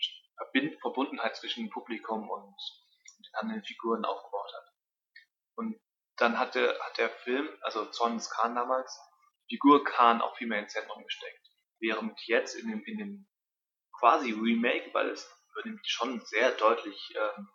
[0.81, 2.55] Verbundenheit zwischen Publikum und,
[3.19, 4.73] den anderen Figuren aufgebaut hat.
[5.55, 5.79] Und
[6.17, 8.99] dann hat der, hat der Film, also Zorn des Khan damals,
[9.53, 11.47] Figur Khan auch viel mehr ins Zentrum gesteckt.
[11.79, 13.27] Während jetzt in dem, in dem
[13.99, 17.49] quasi Remake, weil es übernimmt schon sehr deutlich ähm,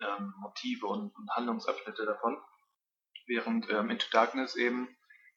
[0.00, 2.42] ähm, Motive und, und, Handlungsabschnitte davon,
[3.26, 4.96] während ähm, Into Darkness eben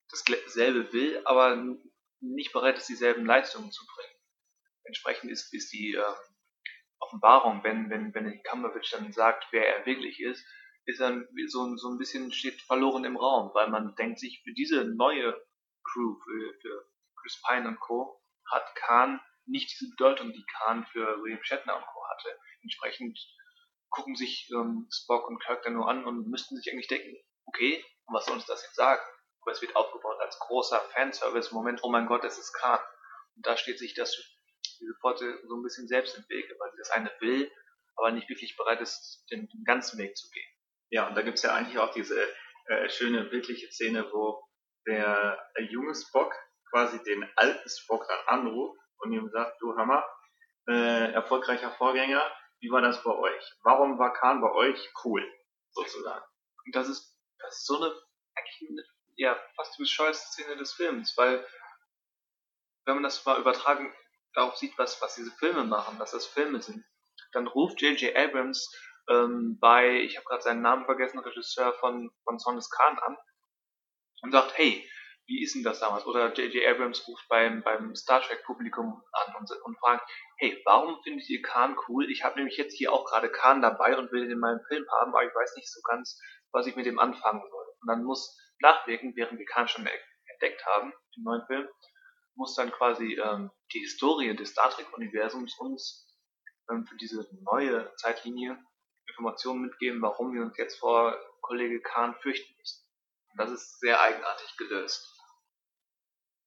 [0.10, 1.62] dasselbe will, aber
[2.22, 4.16] nicht bereit ist, dieselben Leistungen zu bringen.
[4.86, 6.16] Entsprechend ist, ist die äh,
[7.00, 10.46] Offenbarung, wenn, wenn, wenn Cumberbatch dann sagt, wer er wirklich ist,
[10.86, 14.54] ist dann so, so ein bisschen steht verloren im Raum, weil man denkt sich, für
[14.54, 15.34] diese neue
[15.84, 16.86] Crew, für, für
[17.22, 18.20] Chris Pine und Co.,
[18.52, 22.08] hat Khan nicht diese Bedeutung, die Khan für William Shatner und Co.
[22.10, 22.38] hatte.
[22.62, 23.20] Entsprechend
[23.90, 27.16] gucken sich ähm, Spock und Kirk dann nur an und müssten sich eigentlich denken,
[27.46, 29.02] okay, was soll uns das jetzt sagen?
[29.42, 32.80] Aber es wird aufgebaut als großer Fanservice-Moment, oh mein Gott, es ist Khan.
[33.36, 34.16] Und da steht sich das,
[34.80, 37.52] diese Pforte so ein bisschen selbst im Wege, weil sie das eine will,
[37.96, 40.53] aber nicht wirklich bereit ist, den, den ganzen Weg zu gehen.
[40.94, 42.22] Ja, und da gibt es ja eigentlich auch diese
[42.68, 44.48] äh, schöne bildliche Szene, wo
[44.86, 46.32] der äh, junge Spock
[46.70, 50.06] quasi den alten Spock dann anruft und ihm sagt, du Hammer,
[50.70, 52.24] äh, erfolgreicher Vorgänger,
[52.60, 53.54] wie war das bei euch?
[53.64, 55.28] Warum war Khan bei euch cool,
[55.72, 56.24] sozusagen?
[56.64, 57.92] Und das ist, das ist so eine,
[58.36, 58.84] eigentlich eine
[59.16, 61.44] ja, fast die bescheuerste Szene des Films, weil
[62.86, 63.92] wenn man das mal übertragen
[64.36, 66.86] darauf sieht, was, was diese Filme machen, dass das Filme sind,
[67.32, 68.16] dann ruft J.J.
[68.16, 68.72] Abrams
[69.10, 73.18] ähm, bei, ich habe gerade seinen Namen vergessen, Regisseur von, von Son des Khan an
[74.22, 74.88] und sagt, hey,
[75.26, 76.06] wie ist denn das damals?
[76.06, 76.68] Oder J.J.
[76.68, 81.42] Abrams ruft beim, beim Star Trek Publikum an und, und fragt, hey, warum findet ihr
[81.42, 82.10] Khan cool?
[82.12, 84.86] Ich habe nämlich jetzt hier auch gerade Khan dabei und will ihn in meinem Film
[85.00, 86.20] haben, aber ich weiß nicht so ganz,
[86.52, 87.66] was ich mit dem anfangen soll.
[87.82, 89.88] Und dann muss nachwirken, während wir Khan schon
[90.28, 91.68] entdeckt haben, im neuen Film,
[92.36, 96.10] muss dann quasi ähm, die Historie des Star Trek-Universums uns
[96.70, 98.58] ähm, für diese neue Zeitlinie
[99.14, 102.84] Informationen mitgeben, warum wir uns jetzt vor Kollege Khan fürchten müssen.
[103.38, 105.08] Das ist sehr eigenartig gelöst.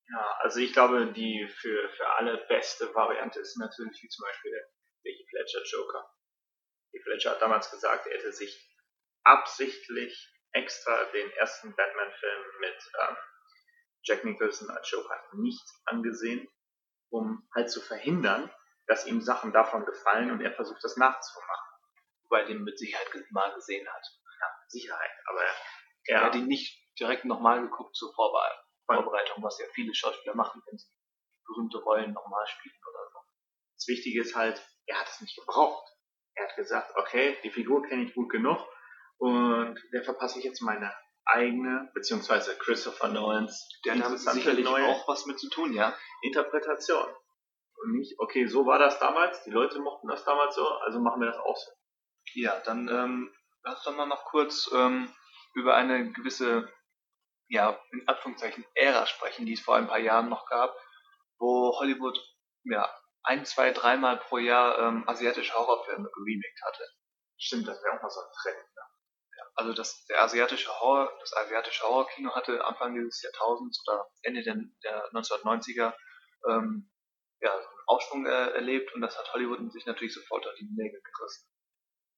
[0.08, 4.50] Ja, also ich glaube, die für, für alle beste Variante ist natürlich wie zum Beispiel
[4.52, 4.68] der,
[5.04, 6.10] der Heath Ledger Joker.
[6.92, 8.68] Heath Ledger hat damals gesagt, er hätte sich
[9.24, 13.16] absichtlich extra den ersten Batman-Film mit ähm,
[14.02, 16.48] Jack Nicholson als Joker nicht angesehen,
[17.10, 18.50] um halt zu verhindern,
[18.86, 21.65] dass ihm Sachen davon gefallen und er versucht das nachzumachen.
[22.28, 24.04] Wobei den mit Sicherheit mal gesehen hat.
[24.40, 25.10] Ja, mit Sicherheit.
[25.26, 25.54] Aber er,
[26.08, 30.78] er hat ihn nicht direkt nochmal geguckt zur Vorbereitung, was ja viele Schauspieler machen, wenn
[30.78, 30.86] sie
[31.46, 33.18] berühmte Rollen nochmal spielen oder so.
[33.76, 35.86] Das Wichtige ist halt, er hat es nicht gebraucht.
[36.34, 38.58] Er hat gesagt, okay, die Figur kenne ich gut genug
[39.18, 40.92] und der verpasse ich jetzt meine
[41.24, 45.96] eigene, beziehungsweise Christopher Nolans, der hat sicherlich neue auch was mit zu tun, ja.
[46.22, 47.08] Interpretation.
[47.82, 51.20] Und nicht, okay, so war das damals, die Leute mochten das damals so, also machen
[51.20, 51.70] wir das auch so.
[52.34, 55.12] Ja, dann ähm, lass doch mal noch kurz ähm,
[55.54, 56.70] über eine gewisse,
[57.48, 60.76] ja, in Anführungszeichen Ära sprechen, die es vor ein paar Jahren noch gab,
[61.38, 62.18] wo Hollywood
[62.64, 66.84] ja ein, zwei, dreimal pro Jahr ähm, asiatische Horrorfilme geremaked hatte.
[67.38, 68.74] Stimmt, das wäre auch mal so ein Trend.
[68.74, 68.82] Ne?
[69.56, 74.56] also das, der asiatische Horror, das asiatische Horrorkino hatte Anfang dieses Jahrtausends oder Ende der,
[74.84, 75.94] der 1990er
[76.48, 76.90] ähm,
[77.40, 81.00] ja, einen Aufschwung äh, erlebt und das hat Hollywood sich natürlich sofort auf die Nägel
[81.00, 81.48] gerissen.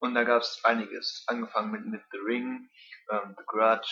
[0.00, 2.70] Und da gab es einiges, angefangen mit, mit The Ring,
[3.10, 3.90] ähm, The Grudge,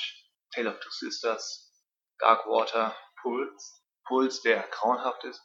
[0.55, 1.73] Tale of Two Sisters,
[2.19, 5.43] Dark Water, Pulse, Pulse, der grauenhaft ist.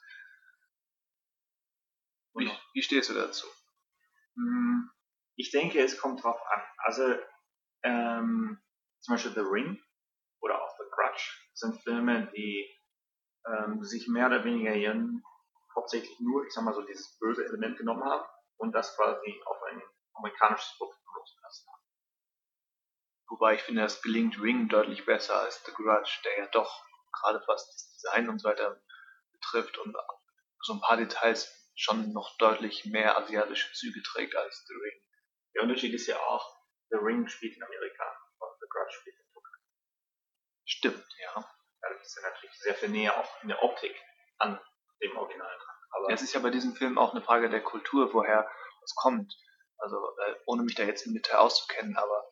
[2.33, 3.47] Wie, wie stehst du dazu?
[4.35, 4.89] Hm,
[5.35, 6.61] ich denke, es kommt drauf an.
[6.77, 7.17] Also
[7.83, 8.61] ähm,
[8.99, 9.81] zum Beispiel The Ring
[10.41, 12.69] oder auch The Grudge sind Filme, die
[13.47, 15.23] ähm, sich mehr oder weniger ihren
[15.75, 18.25] hauptsächlich nur, ich sag mal so, dieses böse Element genommen haben
[18.57, 19.81] und das quasi auf ein
[20.21, 21.81] amerikanisches Produkt losgelassen haben.
[23.29, 27.43] Wobei ich finde, das gelingt Ring deutlich besser als The Grudge, der ja doch gerade
[27.47, 28.81] was das Design und so weiter
[29.31, 29.95] betrifft und
[30.61, 35.01] so ein paar Details schon noch deutlich mehr asiatische Züge trägt als The Ring.
[35.55, 36.57] Der Unterschied ist ja auch,
[36.89, 38.03] The Ring spielt in Amerika
[38.39, 39.57] und The Grudge spielt in Tokio.
[40.65, 41.51] Stimmt, ja.
[41.81, 43.95] Dadurch ist er natürlich sehr viel näher auch in der Optik
[44.37, 44.59] an
[45.01, 45.75] dem Original dran.
[45.91, 48.49] Aber es ist ja bei diesem Film auch eine Frage der Kultur, woher
[48.83, 49.35] es kommt.
[49.81, 52.29] Also äh, ohne mich da jetzt im Detail auszukennen, aber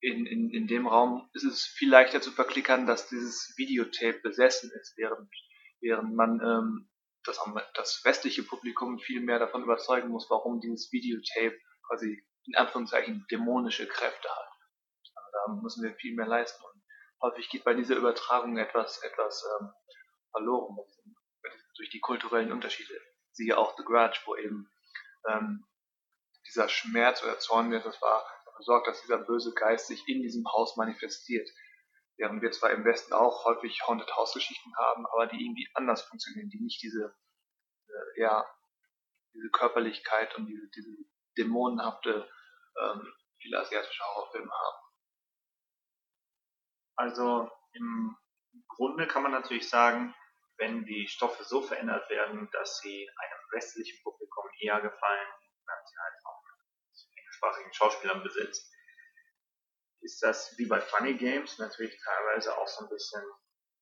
[0.00, 4.70] in, in, in dem Raum ist es viel leichter zu verklickern, dass dieses Videotape besessen
[4.78, 5.30] ist, während,
[5.80, 6.90] während man ähm,
[7.24, 7.40] das,
[7.74, 11.58] das westliche Publikum viel mehr davon überzeugen muss, warum dieses Videotape
[11.88, 14.48] quasi in Anführungszeichen dämonische Kräfte hat.
[15.14, 16.62] Also da müssen wir viel mehr leisten.
[16.62, 16.82] Und
[17.22, 19.70] häufig geht bei dieser Übertragung etwas, etwas ähm,
[20.32, 20.76] verloren
[21.76, 22.94] durch die kulturellen Unterschiede.
[23.32, 24.70] Siehe auch The Grudge, wo eben
[25.28, 25.64] ähm,
[26.46, 30.22] dieser Schmerz oder Zorn, der das war, dafür sorgt, dass dieser böse Geist sich in
[30.22, 31.48] diesem Haus manifestiert.
[32.16, 36.02] Während wir zwar im Westen auch häufig Haunted House Geschichten haben, aber die irgendwie anders
[36.02, 37.16] funktionieren, die nicht diese,
[37.88, 38.46] äh, ja,
[39.34, 40.96] diese Körperlichkeit und diese, diese
[41.36, 42.28] dämonenhafte
[42.80, 44.84] ähm, viele asiatische Horrorfilme haben.
[46.96, 48.16] Also im
[48.68, 50.14] Grunde kann man natürlich sagen,
[50.56, 55.28] wenn die Stoffe so verändert werden, dass sie einem westlichen Publikum eher gefallen,
[55.66, 56.14] wenn sie halt
[57.44, 58.70] englischsprachigen Schauspielern besetzt,
[60.00, 63.22] ist das wie bei Funny Games natürlich teilweise auch so ein bisschen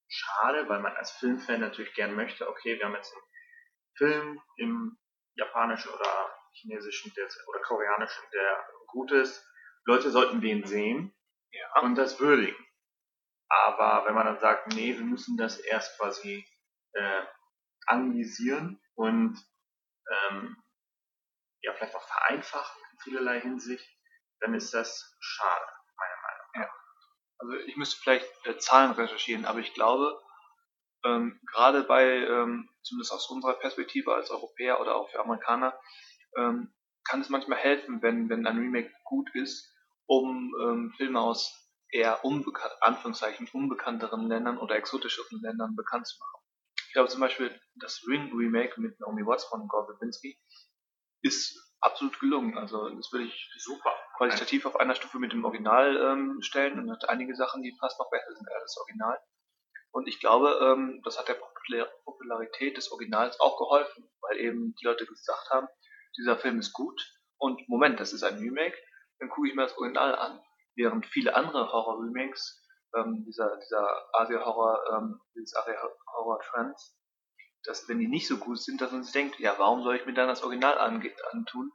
[0.09, 3.25] schade, weil man als Filmfan natürlich gern möchte, okay, wir haben jetzt einen
[3.97, 4.99] Film im
[5.35, 9.45] japanischen oder chinesischen der, oder koreanischen, der gut ist.
[9.85, 11.15] Leute sollten den sehen
[11.51, 11.81] ja.
[11.81, 12.57] und das würdigen.
[13.49, 16.47] Aber wenn man dann sagt, nee, wir müssen das erst quasi
[16.93, 17.23] äh,
[17.87, 19.37] analysieren und
[20.11, 20.63] ähm,
[21.63, 23.89] ja, vielleicht auch vereinfachen in vielerlei Hinsicht,
[24.41, 26.63] dann ist das schade, meiner Meinung nach.
[26.63, 26.71] Ja.
[27.39, 30.21] Also ich müsste vielleicht äh, Zahlen recherchieren, aber ich glaube,
[31.05, 35.79] ähm, gerade bei, ähm, zumindest aus unserer Perspektive als Europäer oder auch für Amerikaner,
[36.37, 36.73] ähm,
[37.05, 39.69] kann es manchmal helfen, wenn, wenn ein Remake gut ist,
[40.07, 41.59] um ähm, Filme aus
[41.91, 46.43] eher unbekannt, Anführungszeichen unbekannteren Ländern oder exotischeren Ländern bekannt zu machen.
[46.87, 50.39] Ich glaube zum Beispiel das Ring Remake mit Naomi Watts von Gore Verbinski
[51.23, 52.57] ist absolut gelungen.
[52.57, 56.91] Also das würde ich super qualitativ auf einer Stufe mit dem Original ähm, stellen und
[56.91, 59.19] hat einige Sachen, die fast noch besser sind als das Original.
[59.91, 61.39] Und ich glaube, ähm, das hat der
[62.05, 65.69] Popularität des Originals auch geholfen, weil eben die Leute gesagt haben,
[66.17, 67.01] dieser Film ist gut
[67.39, 68.77] und Moment, das ist ein Remake,
[69.19, 70.41] dann gucke ich mir das Original an.
[70.75, 72.65] Während viele andere Horror-Remakes,
[72.97, 76.99] ähm, dieser, dieser Asia-Horror, ähm, dieses Asia-Horror-Trends,
[77.65, 80.07] dass wenn die nicht so gut sind, dass man sich denkt, ja, warum soll ich
[80.07, 81.73] mir dann das Original antun,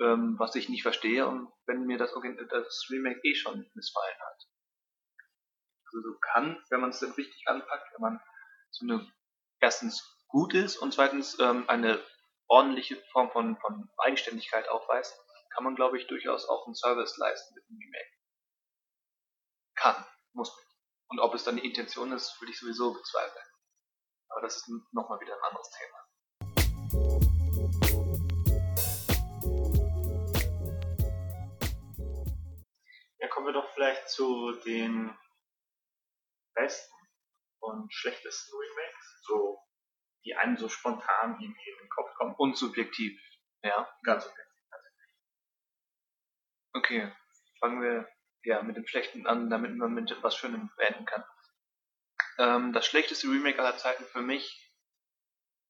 [0.00, 2.14] ähm, was ich nicht verstehe und wenn mir das,
[2.48, 4.48] das Remake eh schon missfallen hat.
[5.86, 8.20] Also so kann, wenn man es dann richtig anpackt, wenn man
[8.70, 9.12] so eine
[9.60, 12.02] erstens gut ist und zweitens ähm, eine
[12.48, 15.16] ordentliche Form von, von Eigenständigkeit aufweist,
[15.54, 18.10] kann man, glaube ich, durchaus auch einen Service leisten mit dem Remake.
[19.76, 20.68] Kann, muss nicht.
[21.08, 23.46] Und ob es dann die Intention ist, würde ich sowieso bezweifeln.
[24.34, 25.98] Aber das ist nochmal wieder ein anderes Thema.
[33.18, 35.16] Ja, kommen wir doch vielleicht zu den
[36.54, 36.94] besten
[37.60, 39.60] und schlechtesten Remakes, so
[40.24, 42.34] die einem so spontan in den Kopf kommen.
[42.36, 43.16] Und subjektiv,
[43.62, 43.88] ja.
[44.02, 44.52] Ganz subjektiv.
[46.72, 47.12] Okay,
[47.60, 48.08] fangen wir
[48.42, 51.22] ja mit dem Schlechten an, damit man mit etwas Schönem beenden kann.
[52.38, 54.60] Ähm, das schlechteste Remake aller Zeiten für mich,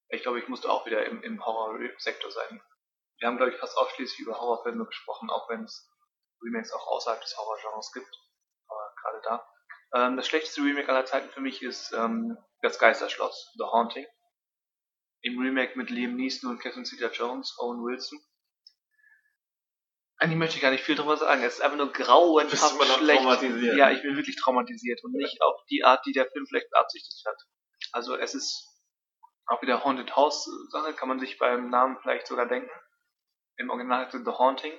[0.09, 2.61] ich glaube, ich musste auch wieder im, im Horror-Sektor sein.
[3.19, 5.89] Wir haben, glaube ich, fast ausschließlich über Horrorfilme gesprochen, auch wenn es
[6.41, 8.15] Remakes auch außerhalb des Horrorgenres gibt.
[8.67, 9.49] Aber gerade da.
[9.95, 14.05] Ähm, das schlechteste Remake aller Zeiten für mich ist ähm, Das Geisterschloss, The Haunting.
[15.21, 18.19] Im Remake mit Liam Neeson und Catherine Zeta-Jones, Owen Wilson.
[20.17, 21.43] Eigentlich möchte ich gar nicht viel drüber sagen.
[21.43, 23.21] Es ist einfach nur grauenhaft schlecht.
[23.21, 23.77] Traumatisiert.
[23.77, 27.25] Ja, ich bin wirklich traumatisiert und nicht auf die Art, die der Film vielleicht beabsichtigt
[27.25, 27.37] hat.
[27.91, 28.75] Also es ist
[29.47, 32.69] auch wieder Haunted House Sache, kann man sich beim Namen vielleicht sogar denken.
[33.57, 34.73] Im Original heißt es The Haunting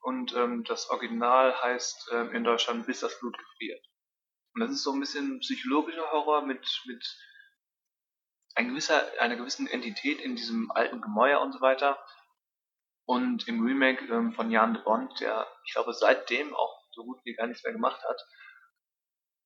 [0.00, 3.84] und ähm, das Original heißt ähm, in Deutschland Bis das Blut gefriert.
[4.54, 7.04] Und das ist so ein bisschen psychologischer Horror mit, mit
[8.54, 11.98] ein gewisser, einer gewissen Entität in diesem alten Gemäuer und so weiter.
[13.08, 17.18] Und im Remake ähm, von Jan de Bond, der ich glaube seitdem auch so gut
[17.24, 18.20] wie gar nichts mehr gemacht hat,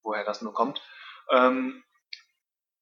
[0.02, 0.82] woher das nur kommt,
[1.30, 1.84] ähm,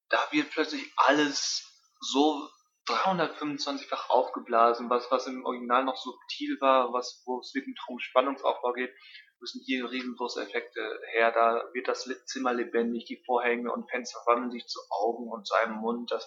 [0.08, 1.70] da wird plötzlich alles
[2.00, 2.48] so
[2.86, 8.72] 325-fach aufgeblasen, was, was im Original noch subtil war, was, wo es wirklich um Spannungsaufbau
[8.72, 8.94] geht,
[9.38, 10.80] müssen hier riesengroße Effekte
[11.12, 11.30] her.
[11.30, 15.54] Da wird das Zimmer lebendig, die Vorhänge und Fenster verwandeln sich zu Augen und zu
[15.56, 16.26] einem Mund, das,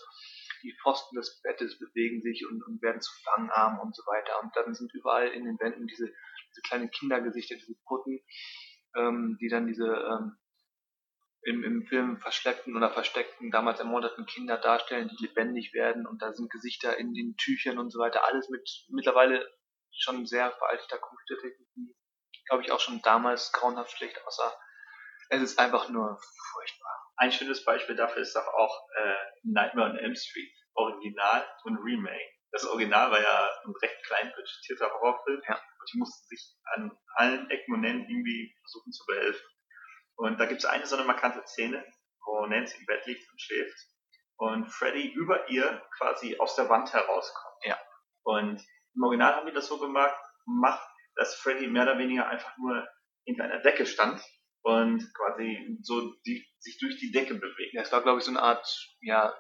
[0.64, 4.42] die Pfosten des Bettes bewegen sich und, und werden zu Fangarmen und so weiter.
[4.42, 6.08] Und dann sind überall in den Wänden diese,
[6.50, 8.20] diese kleinen Kindergesichter, diese Putten,
[8.96, 10.38] ähm, die dann diese ähm,
[11.44, 16.34] im, im Film verschleppten oder versteckten, damals ermordeten Kinder darstellen, die lebendig werden und da
[16.34, 19.46] sind Gesichter in den Tüchern und so weiter, alles mit mittlerweile
[19.92, 21.96] schon sehr veralteter Computertechnik, die,
[22.48, 24.54] glaube ich, auch schon damals grauenhaft schlecht aussah.
[25.30, 26.18] Es ist einfach nur
[26.52, 27.03] furchtbar.
[27.16, 32.32] Ein schönes Beispiel dafür ist doch auch äh, Nightmare on Elm Street, Original und Remake.
[32.52, 35.56] Das Original war ja ein recht klein budgetierter Horrorfilm ja.
[35.56, 39.46] und die mussten sich an allen Ecken und Enden irgendwie versuchen zu behelfen.
[40.16, 41.84] Und da gibt es eine so eine markante Szene,
[42.26, 43.94] wo Nancy im Bett liegt und schläft
[44.38, 47.56] und Freddy über ihr quasi aus der Wand herauskommt.
[47.64, 47.78] Ja.
[48.24, 48.62] Und
[48.96, 52.88] im Original haben die das so gemacht, gemacht, dass Freddy mehr oder weniger einfach nur
[53.26, 54.22] hinter einer Decke stand
[54.64, 57.74] und quasi so die, sich durch die Decke bewegt.
[57.74, 58.66] Ja, es war glaube ich so eine Art,
[59.02, 59.34] ja,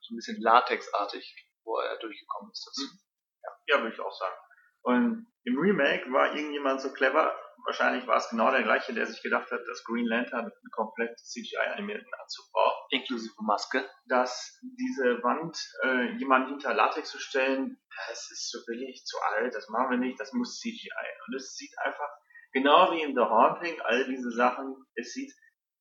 [0.00, 2.70] so ein bisschen Latexartig, wo er durchgekommen ist.
[2.76, 2.98] Mhm.
[3.42, 3.76] ja.
[3.76, 4.36] ja, würde ich auch sagen.
[4.82, 9.20] Und im Remake war irgendjemand so clever, wahrscheinlich war es genau der gleiche, der sich
[9.22, 12.92] gedacht hat, dass Green Lantern einen komplett CGI-animierten Anzug braucht.
[12.92, 13.84] Inklusive Maske.
[14.06, 19.54] Dass diese Wand äh, jemanden hinter Latex zu stellen, das ist zu billig, zu alt,
[19.54, 20.90] das machen wir nicht, das muss CGI.
[21.26, 22.08] Und es sieht einfach,
[22.56, 25.30] genau wie in The Haunting, all diese Sachen, es sieht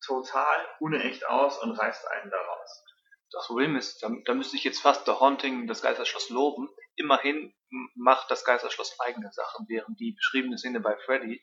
[0.05, 2.83] total unecht aus und reißt einen daraus.
[3.31, 6.67] Das Problem ist, da, da müsste ich jetzt fast The Haunting, das Geisterschloss loben.
[6.97, 7.53] Immerhin
[7.95, 11.41] macht das Geisterschloss eigene Sachen, während die beschriebene Szene bei Freddy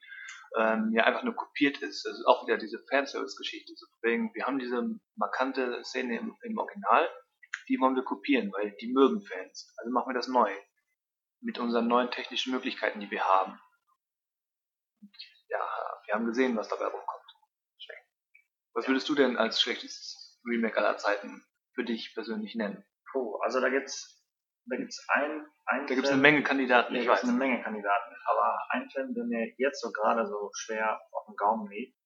[0.59, 2.07] ähm, ja einfach nur kopiert ist.
[2.07, 3.73] Also auch wieder diese Fanservice-Geschichte.
[3.73, 4.83] Deswegen, wir haben diese
[5.17, 7.11] markante Szene im, im Original,
[7.69, 9.73] die wollen wir kopieren, weil die mögen Fans.
[9.79, 10.55] Also machen wir das neu.
[11.41, 13.59] Mit unseren neuen technischen Möglichkeiten, die wir haben.
[15.49, 15.61] Ja,
[16.07, 17.23] wir haben gesehen, was dabei rumkommt.
[18.75, 21.45] Was würdest du denn als schlechtes Remake aller Zeiten
[21.75, 22.85] für dich persönlich nennen?
[23.11, 24.19] Puh, also da gibt's
[24.67, 27.25] da gibt's ein, ein Da gibt's eine Menge Kandidaten, ich weiß.
[27.25, 31.35] eine Menge Kandidaten, aber ein Film, der mir jetzt so gerade so schwer auf dem
[31.37, 31.99] Gaumen liegt,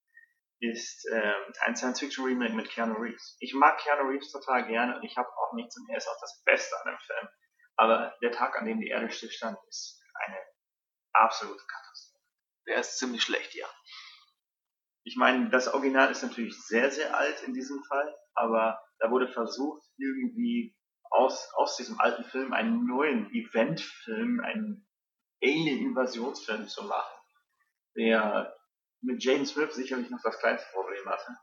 [0.59, 3.37] ist ähm, ein Science-Fiction-Remake mit Keanu Reeves.
[3.41, 6.19] Ich mag Keanu Reeves total gerne und ich habe auch nichts und er ist auch
[6.21, 7.29] das Beste an dem Film.
[7.77, 10.39] Aber der Tag, an dem die Erde stillstand, ist eine
[11.13, 12.06] absolute Katastrophe.
[12.67, 13.67] Der ist ziemlich schlecht, ja.
[15.05, 19.29] Ich meine, das Original ist natürlich sehr, sehr alt in diesem Fall, aber da wurde
[19.29, 20.77] versucht, irgendwie
[21.11, 24.89] aus, aus diesem alten Film einen neuen Eventfilm, einen
[25.43, 27.21] Alien-Invasionsfilm zu machen,
[27.95, 28.57] der
[29.01, 31.37] mit Jaden Smith sicherlich noch das kleinste Problem hatte.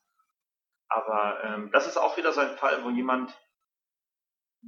[0.90, 3.34] Aber ähm, das ist auch wieder so ein Fall, wo jemand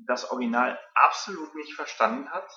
[0.07, 2.49] das Original absolut nicht verstanden hat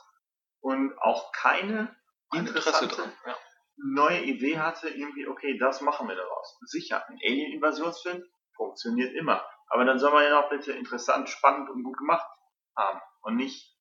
[0.60, 1.94] und auch keine
[2.32, 3.36] interessante drin, ja.
[3.78, 6.58] Neue Idee hatte, irgendwie, okay, das machen wir daraus.
[6.62, 8.22] Sicher, ein Alien-Invasionsfilm
[8.56, 9.44] funktioniert immer.
[9.68, 12.26] Aber dann soll man ja auch bitte interessant, spannend und gut gemacht
[12.76, 13.00] haben.
[13.22, 13.76] Und nicht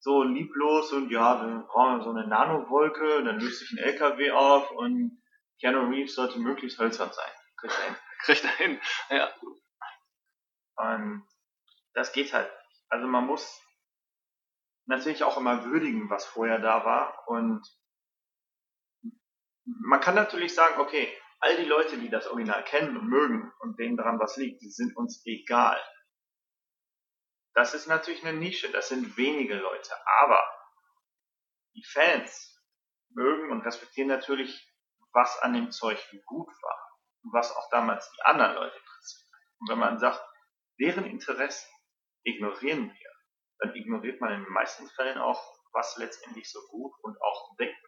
[0.00, 4.70] so lieblos und ja, wir brauchen so eine Nanowolke, dann löst sich ein LKW auf
[4.70, 5.22] und
[5.60, 7.30] Keanu Reeves sollte möglichst hölzern sein.
[7.56, 7.96] Kriegt er hin.
[8.20, 8.80] Kriegt er hin,
[9.10, 9.28] ja.
[10.76, 11.26] Und
[11.94, 12.50] das geht halt.
[12.88, 13.60] Also man muss
[14.86, 17.28] natürlich auch immer würdigen, was vorher da war.
[17.28, 17.66] Und
[19.80, 23.78] man kann natürlich sagen, okay, all die Leute, die das Original kennen und mögen und
[23.78, 25.80] denen daran was liegt, die sind uns egal.
[27.54, 29.92] Das ist natürlich eine Nische, das sind wenige Leute.
[30.20, 30.42] Aber
[31.74, 32.56] die Fans
[33.10, 34.66] mögen und respektieren natürlich,
[35.12, 39.28] was an dem Zeug gut war und was auch damals die anderen Leute interessiert.
[39.58, 40.20] Und wenn man sagt,
[40.80, 41.68] deren Interessen
[42.24, 43.10] ignorieren wir,
[43.58, 45.42] dann ignoriert man in den meisten Fällen auch,
[45.72, 47.87] was letztendlich so gut und auch ist.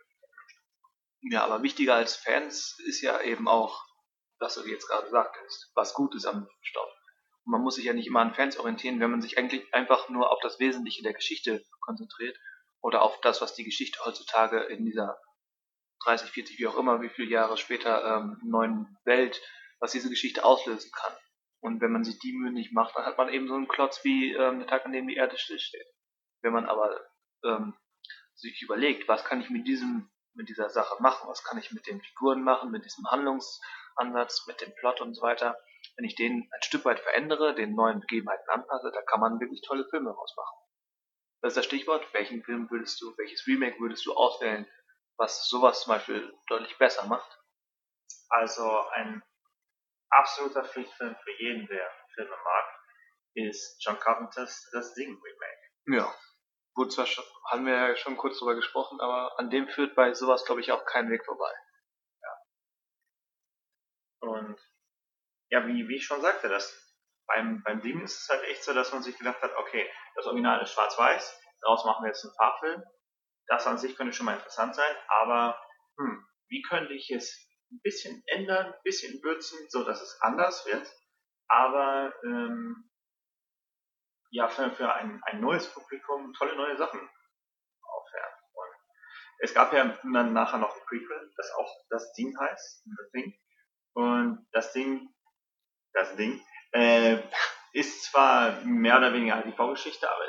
[1.31, 3.87] Ja, aber wichtiger als Fans ist ja eben auch,
[4.41, 6.91] was du jetzt gerade sagtest, was gut ist am Stoff.
[7.45, 10.09] Und man muss sich ja nicht immer an Fans orientieren, wenn man sich eigentlich einfach
[10.09, 12.37] nur auf das Wesentliche der Geschichte konzentriert
[12.81, 15.20] oder auf das, was die Geschichte heutzutage in dieser
[16.05, 19.41] 30, 40, wie auch immer, wie viele Jahre später ähm, neuen Welt,
[19.78, 21.14] was diese Geschichte auslösen kann.
[21.61, 24.03] Und wenn man sich die Mühe nicht macht, dann hat man eben so einen Klotz
[24.03, 25.87] wie ähm, der Tag, an dem die Erde stillsteht.
[26.43, 26.99] Wenn man aber
[27.45, 27.76] ähm,
[28.35, 30.11] sich überlegt, was kann ich mit diesem,
[30.41, 34.61] mit dieser Sache machen, was kann ich mit den Figuren machen, mit diesem Handlungsansatz, mit
[34.62, 35.59] dem Plot und so weiter,
[35.97, 39.61] wenn ich den ein Stück weit verändere, den neuen Begebenheiten anpasse, da kann man wirklich
[39.61, 40.59] tolle Filme rausmachen.
[41.43, 42.07] Das ist das Stichwort.
[42.12, 44.66] Welchen Film würdest du, welches Remake würdest du auswählen,
[45.18, 47.38] was sowas zum Beispiel deutlich besser macht?
[48.30, 49.22] Also ein
[50.11, 52.64] absoluter Pflichtfilm für jeden, der Filme mag,
[53.34, 55.61] ist John Carpenters Das Ding Remake.
[55.86, 56.14] Ja.
[56.81, 60.14] Gut, zwar schon, haben wir ja schon kurz drüber gesprochen, aber an dem führt bei
[60.14, 61.53] sowas, glaube ich, auch kein Weg vorbei.
[62.22, 62.39] Ja.
[64.20, 64.59] Und
[65.51, 66.74] ja, wie, wie ich schon sagte, das
[67.26, 70.24] beim, beim Ding ist es halt echt so, dass man sich gedacht hat, okay, das
[70.24, 72.83] Original ist schwarz-weiß, daraus machen wir jetzt einen Farbfilm.
[73.49, 75.62] Das an sich könnte schon mal interessant sein, aber
[75.99, 80.64] hm, wie könnte ich es ein bisschen ändern, ein bisschen würzen, so dass es anders
[80.64, 80.91] wird,
[81.47, 82.89] aber ähm,
[84.31, 88.35] ja, für, für ein, ein neues Publikum tolle neue Sachen aufhören.
[88.53, 88.74] Und
[89.39, 93.35] es gab ja dann nachher noch ein Prequel, das auch das Ding heißt, The Thing.
[93.95, 95.09] Und das Ding,
[95.93, 96.41] das Ding,
[96.72, 97.18] äh,
[97.72, 100.24] ist zwar mehr oder weniger halt die Vorgeschichte, aber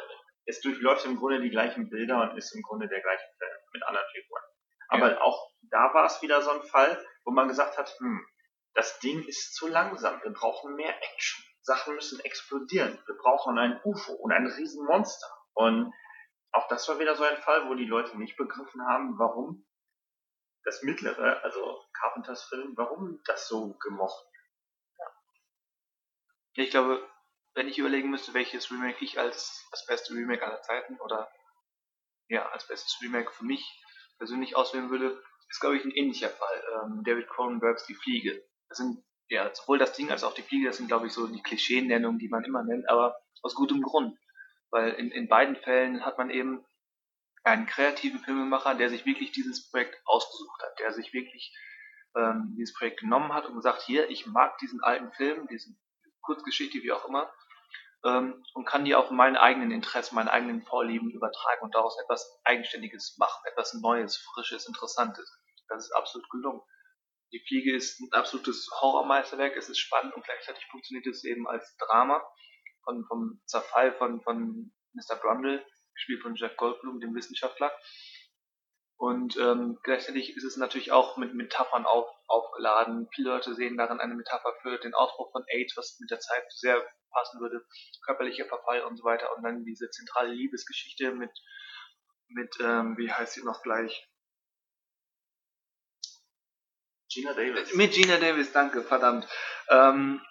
[0.46, 3.84] es durchläuft im Grunde die gleichen Bilder und ist im Grunde der gleiche Film mit
[3.84, 4.44] anderen Figuren.
[4.90, 5.22] Aber ja.
[5.22, 8.26] auch da war es wieder so ein Fall, wo man gesagt hat, hm,
[8.74, 11.44] das Ding ist zu langsam, wir brauchen mehr Action.
[11.64, 12.98] Sachen müssen explodieren.
[13.06, 15.28] Wir brauchen ein UFO und ein Riesenmonster.
[15.54, 15.94] Und
[16.52, 19.66] auch das war wieder so ein Fall, wo die Leute nicht begriffen haben, warum
[20.64, 25.12] das mittlere, also Carpenters Film, warum das so gemocht wird.
[26.54, 27.08] Ich glaube,
[27.54, 31.32] wenn ich überlegen müsste, welches Remake ich als das beste Remake aller Zeiten oder
[32.28, 33.64] ja, als bestes Remake für mich
[34.18, 36.64] persönlich auswählen würde, ist, glaube ich, ein ähnlicher Fall.
[36.76, 38.42] Ähm, David Cronenbergs Die Fliege.
[38.70, 41.28] Das sind ja sowohl das Ding als auch die Fliege, das sind, glaube ich, so
[41.28, 44.18] die Klischee-Nennungen, die man immer nennt, aber aus gutem Grund.
[44.70, 46.64] Weil in, in beiden Fällen hat man eben
[47.44, 51.56] einen kreativen Filmemacher, der sich wirklich dieses Projekt ausgesucht hat, der sich wirklich
[52.16, 55.74] ähm, dieses Projekt genommen hat und gesagt, hier, ich mag diesen alten Film, diese
[56.22, 57.32] Kurzgeschichte, wie auch immer,
[58.06, 62.40] ähm, und kann die auf meine eigenen Interessen, meine eigenen Vorlieben übertragen und daraus etwas
[62.44, 65.32] Eigenständiges machen, etwas Neues, Frisches, Interessantes.
[65.68, 66.62] Das ist absolut gelungen.
[67.32, 71.76] Die Fliege ist ein absolutes Horrormeisterwerk, es ist spannend und gleichzeitig funktioniert es eben als
[71.78, 72.22] Drama
[72.84, 75.16] von, vom Zerfall von, von Mr.
[75.16, 77.72] Brundle, gespielt von Jeff Goldblum, dem Wissenschaftler.
[78.98, 83.08] Und ähm, gleichzeitig ist es natürlich auch mit Metaphern auf, aufgeladen.
[83.16, 86.44] Viele Leute sehen darin eine Metapher für den Ausbruch von AIDS, was mit der Zeit
[86.52, 87.66] sehr passen würde,
[88.06, 89.36] körperlicher Verfall und so weiter.
[89.36, 91.32] Und dann diese zentrale Liebesgeschichte mit,
[92.28, 94.08] mit ähm, wie heißt sie noch gleich?
[97.14, 97.74] Gina Davis.
[97.74, 99.28] Mit Gina Davis, danke, verdammt.
[99.70, 100.22] Ähm,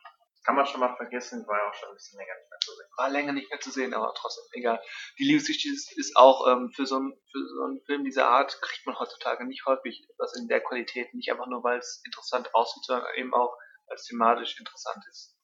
[0.44, 2.70] Kann man schon mal vergessen, war ja auch schon ein bisschen länger nicht mehr zu
[2.72, 2.88] sehen.
[2.96, 4.82] war länger nicht mehr zu sehen, aber trotzdem, egal.
[5.18, 8.58] Die Liebesgeschichte ist, ist auch ähm, für, so ein, für so einen Film dieser Art,
[8.62, 12.54] kriegt man heutzutage nicht häufig etwas in der Qualität, nicht einfach nur, weil es interessant
[12.54, 13.54] aussieht, sondern eben auch,
[13.86, 15.36] weil es thematisch interessant ist.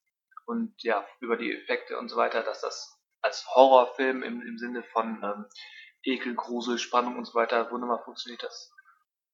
[0.47, 4.83] Und ja, über die Effekte und so weiter, dass das als Horrorfilm im, im Sinne
[4.85, 5.47] von ähm,
[6.03, 8.71] Ekel, Grusel, Spannung und so weiter wunderbar funktioniert, das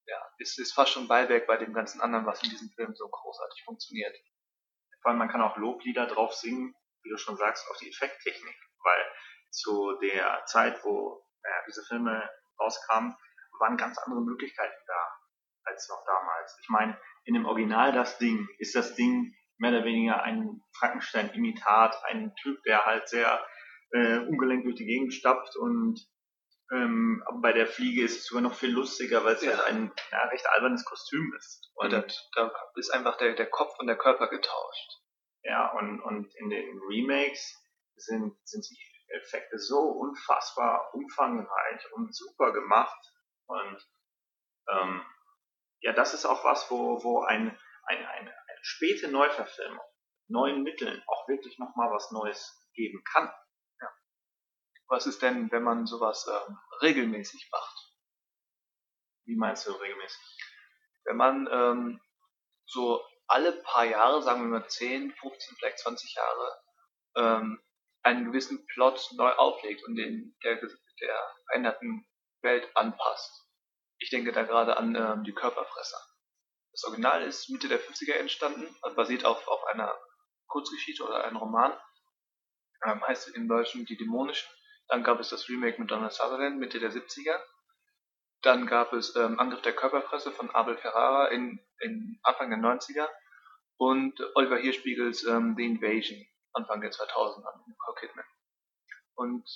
[0.07, 3.09] ja, ist, ist fast schon Beiwerk bei dem ganzen anderen, was in diesem Film so
[3.09, 4.17] großartig funktioniert.
[5.03, 8.57] Vor allem, man kann auch Loblieder drauf singen, wie du schon sagst, auf die Effekttechnik.
[8.85, 9.05] Weil
[9.51, 13.17] zu der Zeit, wo naja, diese Filme rauskamen,
[13.59, 15.19] waren ganz andere Möglichkeiten da
[15.65, 16.59] als noch damals.
[16.61, 22.03] Ich meine, in dem Original das Ding ist das Ding mehr oder weniger ein Frankenstein-Imitat,
[22.05, 23.45] ein Typ, der halt sehr
[23.93, 26.01] äh, ungelenkt durch die Gegend stapft und
[26.73, 29.57] ähm, aber bei der Fliege ist es sogar noch viel lustiger, weil es Ja.
[29.57, 31.71] halt ein ja, recht albernes Kostüm ist.
[31.75, 32.05] Und da,
[32.35, 35.01] da ist einfach der, der Kopf und der Körper getauscht.
[35.43, 37.63] Ja, und, und in den Remakes
[37.97, 38.79] sind, sind die
[39.15, 43.13] Effekte so unfassbar umfangreich und super gemacht.
[43.47, 43.79] Und
[44.71, 45.03] ähm,
[45.81, 47.49] ja, das ist auch was, wo, wo ein,
[47.85, 49.85] ein, ein, eine späte Neuverfilmung
[50.29, 53.31] neuen Mitteln auch wirklich nochmal was Neues geben kann.
[54.93, 57.95] Was ist denn, wenn man sowas ähm, regelmäßig macht?
[59.25, 60.21] Wie meinst du regelmäßig?
[61.05, 62.01] Wenn man ähm,
[62.67, 66.61] so alle paar Jahre, sagen wir mal 10, 15, vielleicht 20 Jahre,
[67.17, 67.63] ähm,
[68.03, 72.07] einen gewissen Plot neu auflegt und den der, der veränderten
[72.43, 73.49] Welt anpasst.
[73.99, 76.01] Ich denke da gerade an ähm, die Körperfresser.
[76.73, 79.99] Das Original ist Mitte der 50er entstanden, also basiert auf, auf einer
[80.49, 81.73] Kurzgeschichte oder einem Roman.
[82.85, 84.53] Ähm, heißt im Deutschen Die Dämonischen.
[84.93, 87.41] Dann gab es das Remake mit Donald Sutherland Mitte der 70er.
[88.43, 93.09] Dann gab es ähm, Angriff der Körperfresse von Abel Ferrara in, in Anfang der 90er
[93.79, 98.25] und Oliver Hirschspiegels ähm, The Invasion Anfang der 2000er mit Nicole Kidman.
[99.15, 99.49] Und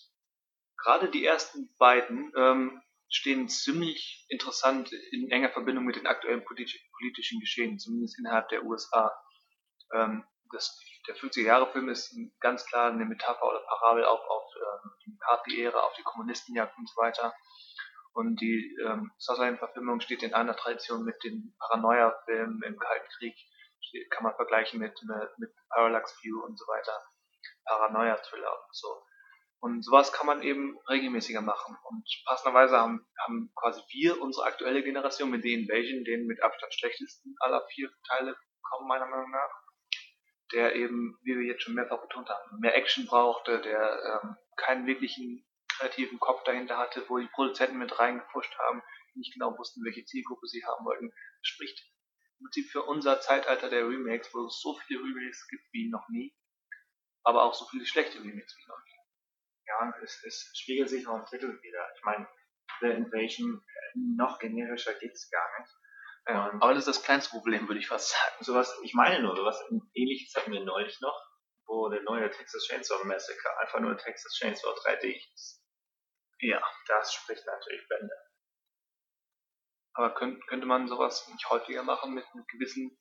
[0.79, 6.81] gerade die ersten beiden ähm, stehen ziemlich interessant in enger Verbindung mit den aktuellen politi
[6.97, 9.15] politischen Geschehen, zumindest innerhalb der USA.
[9.93, 15.11] Ähm, das, der 50er-Jahre-Film ist ganz klar eine Metapher oder Parabel auf, auf ähm, die
[15.13, 17.35] McCarthy-Ära, auf die Kommunistenjagd und so weiter.
[18.13, 23.37] Und die ähm, Sutherland-Verfilmung steht in einer Tradition mit den Paranoia-Filmen im Kalten Krieg.
[24.11, 24.99] Kann man vergleichen mit,
[25.37, 27.05] mit, Parallax View und so weiter.
[27.67, 29.03] Paranoia-Thriller und so.
[29.61, 31.77] Und sowas kann man eben regelmäßiger machen.
[31.85, 36.75] Und passenderweise haben, haben quasi wir, unsere aktuelle Generation mit The Invasion, den mit Abstand
[36.75, 39.66] schlechtesten aller vier Teile kommen, meiner Meinung nach.
[40.53, 44.87] Der eben, wie wir jetzt schon mehrfach betont haben, mehr Action brauchte, der ähm, keinen
[44.87, 45.45] wirklichen
[45.77, 48.83] kreativen Kopf dahinter hatte, wo die Produzenten mit reingepusht haben,
[49.15, 51.11] die nicht genau wussten, welche Zielgruppe sie haben wollten.
[51.11, 51.85] Das spricht
[52.39, 56.09] im Prinzip für unser Zeitalter der Remakes, wo es so viele Remakes gibt wie noch
[56.09, 56.35] nie,
[57.25, 58.97] aber auch so viele schlechte Remakes wie noch nie.
[59.67, 61.89] Ja, es, es spiegelt sich auch im Titel wieder.
[61.97, 62.29] Ich meine,
[62.81, 65.73] The Invasion, noch generischer geht's gar nicht.
[66.29, 68.45] Ja, aber das ist das kleinste Problem, würde ich fast sagen.
[68.45, 69.63] sowas, ich meine nur, sowas
[69.95, 71.21] ähnliches hatten wir neulich noch,
[71.67, 75.63] wo der neue Texas Chainsaw Massacre einfach nur Texas Chainsaw 3D hieß.
[76.41, 76.63] Ja.
[76.89, 78.15] Das spricht natürlich Bände.
[79.95, 82.99] Aber könnt, könnte man sowas nicht häufiger machen mit, mit gewissen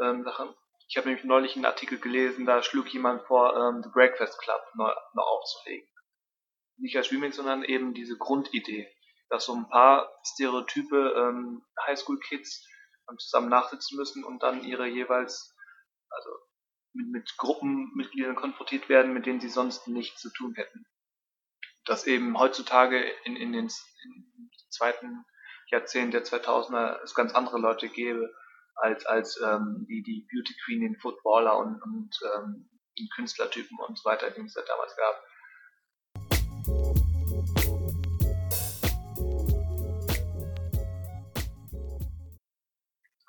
[0.00, 0.54] ähm, Sachen?
[0.88, 4.60] Ich habe nämlich neulich einen Artikel gelesen, da schlug jemand vor, ähm, The Breakfast Club
[4.74, 5.88] neu, neu aufzulegen.
[6.76, 8.92] Nicht als Remake, sondern eben diese Grundidee,
[9.28, 12.66] dass so ein paar Stereotype ähm, Highschool-Kids
[13.08, 15.54] ähm, zusammen nachsitzen müssen und dann ihre jeweils,
[16.10, 16.30] also
[16.92, 20.86] mit, mit Gruppenmitgliedern konfrontiert werden, mit denen sie sonst nichts zu tun hätten.
[21.84, 23.68] Dass eben heutzutage in, in den
[24.04, 25.24] in zweiten
[25.70, 28.32] Jahrzehnt der 2000er es ganz andere Leute gäbe,
[28.76, 32.68] als, als ähm, die, die Beauty Queen, den Footballer und, und ähm,
[32.98, 35.22] den Künstlertypen und so weiter, den es da damals gab.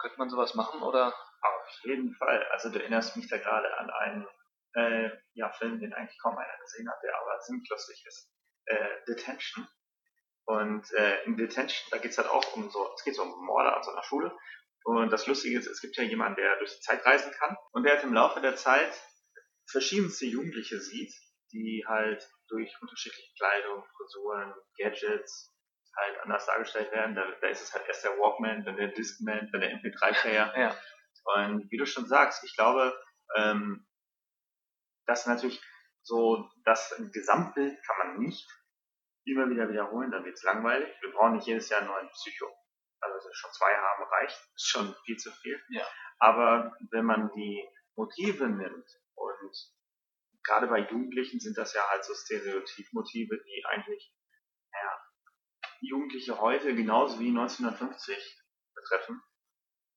[0.05, 1.15] Könnte man sowas machen oder?
[1.41, 2.43] Auf jeden Fall.
[2.51, 4.27] Also du erinnerst mich da gerade an einen
[4.75, 8.31] äh, ja, Film, den eigentlich kaum einer gesehen hat, der aber ziemlich lustig ist.
[8.65, 9.67] Äh, Detention.
[10.45, 13.75] Und äh, in Detention, da geht's halt auch um so, es geht so um Morde
[13.75, 14.31] an so einer Schule.
[14.83, 17.57] Und das Lustige ist, es gibt ja jemanden, der durch die Zeit reisen kann.
[17.71, 18.93] Und der hat im Laufe der Zeit
[19.71, 21.15] verschiedenste Jugendliche sieht,
[21.51, 25.54] die halt durch unterschiedliche Kleidung, Frisuren, Gadgets
[25.95, 27.15] halt anders dargestellt werden.
[27.15, 30.53] Da, da ist es halt erst der Walkman, dann der Discman, dann der MP3-Player.
[30.57, 30.75] Ja.
[31.35, 32.93] Und wie du schon sagst, ich glaube,
[33.35, 33.87] ähm,
[35.07, 35.61] dass natürlich
[36.03, 38.47] so das Gesamtbild kann man nicht
[39.25, 40.87] immer wieder wiederholen, dann wird's langweilig.
[41.01, 42.45] Wir brauchen nicht jedes Jahr einen neuen Psycho.
[43.01, 45.59] also schon zwei haben reicht, ist schon viel zu viel.
[45.69, 45.85] Ja.
[46.19, 49.51] Aber wenn man die Motive nimmt und
[50.43, 54.13] gerade bei Jugendlichen sind das ja halt so Stereotypmotive, die eigentlich,
[54.71, 55.04] naja,
[55.87, 58.17] Jugendliche heute genauso wie 1950
[58.75, 59.21] betreffen.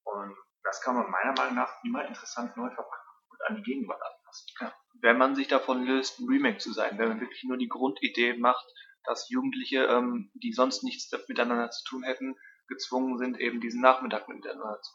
[0.05, 4.01] Und das kann man meiner Meinung nach immer interessant neu verpacken und an die Gegenwart
[4.03, 4.47] anpassen.
[4.61, 4.75] Ja.
[5.01, 8.35] Wenn man sich davon löst, ein Remake zu sein, wenn man wirklich nur die Grundidee
[8.35, 8.67] macht,
[9.05, 12.37] dass Jugendliche, ähm, die sonst nichts miteinander zu tun hätten,
[12.69, 14.95] gezwungen sind, eben diesen Nachmittag miteinander zu,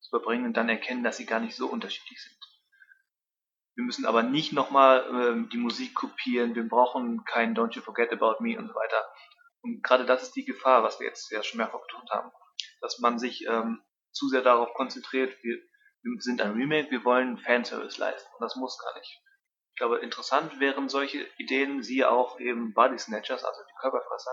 [0.00, 2.38] zu verbringen und dann erkennen, dass sie gar nicht so unterschiedlich sind.
[3.74, 8.12] Wir müssen aber nicht nochmal ähm, die Musik kopieren, wir brauchen kein Don't You Forget
[8.12, 9.04] About Me und so weiter.
[9.64, 12.30] Und gerade das ist die Gefahr, was wir jetzt ja schon mehrfach betont haben,
[12.80, 15.58] dass man sich ähm, zu sehr darauf konzentriert, wir,
[16.02, 18.30] wir sind ein Remake, wir wollen Fanservice leisten.
[18.34, 19.22] Und das muss gar nicht.
[19.70, 24.32] Ich glaube, interessant wären solche Ideen, siehe auch eben Body Snatchers, also die Körperfresser,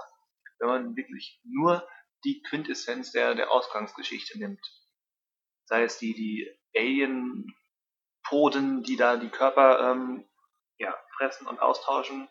[0.60, 1.88] wenn man wirklich nur
[2.24, 4.62] die Quintessenz der, der Ausgangsgeschichte nimmt.
[5.66, 10.30] Sei es die, die Alien-Poden, die da die Körper ähm,
[10.78, 12.28] ja, fressen und austauschen,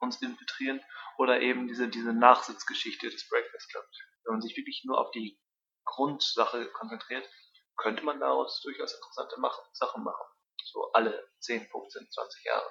[0.00, 0.82] uns infiltrieren,
[1.18, 3.84] oder eben diese, diese Nachsitzgeschichte des Breakfast Club.
[4.24, 5.38] Wenn man sich wirklich nur auf die
[5.84, 7.28] Grundsache konzentriert,
[7.76, 10.26] könnte man daraus durchaus interessante Mach Sachen machen.
[10.64, 12.70] So alle 10, 15, 20 Jahre.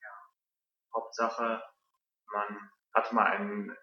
[0.00, 0.10] Ja.
[0.94, 1.62] Hauptsache,
[2.32, 3.76] man hat mal einen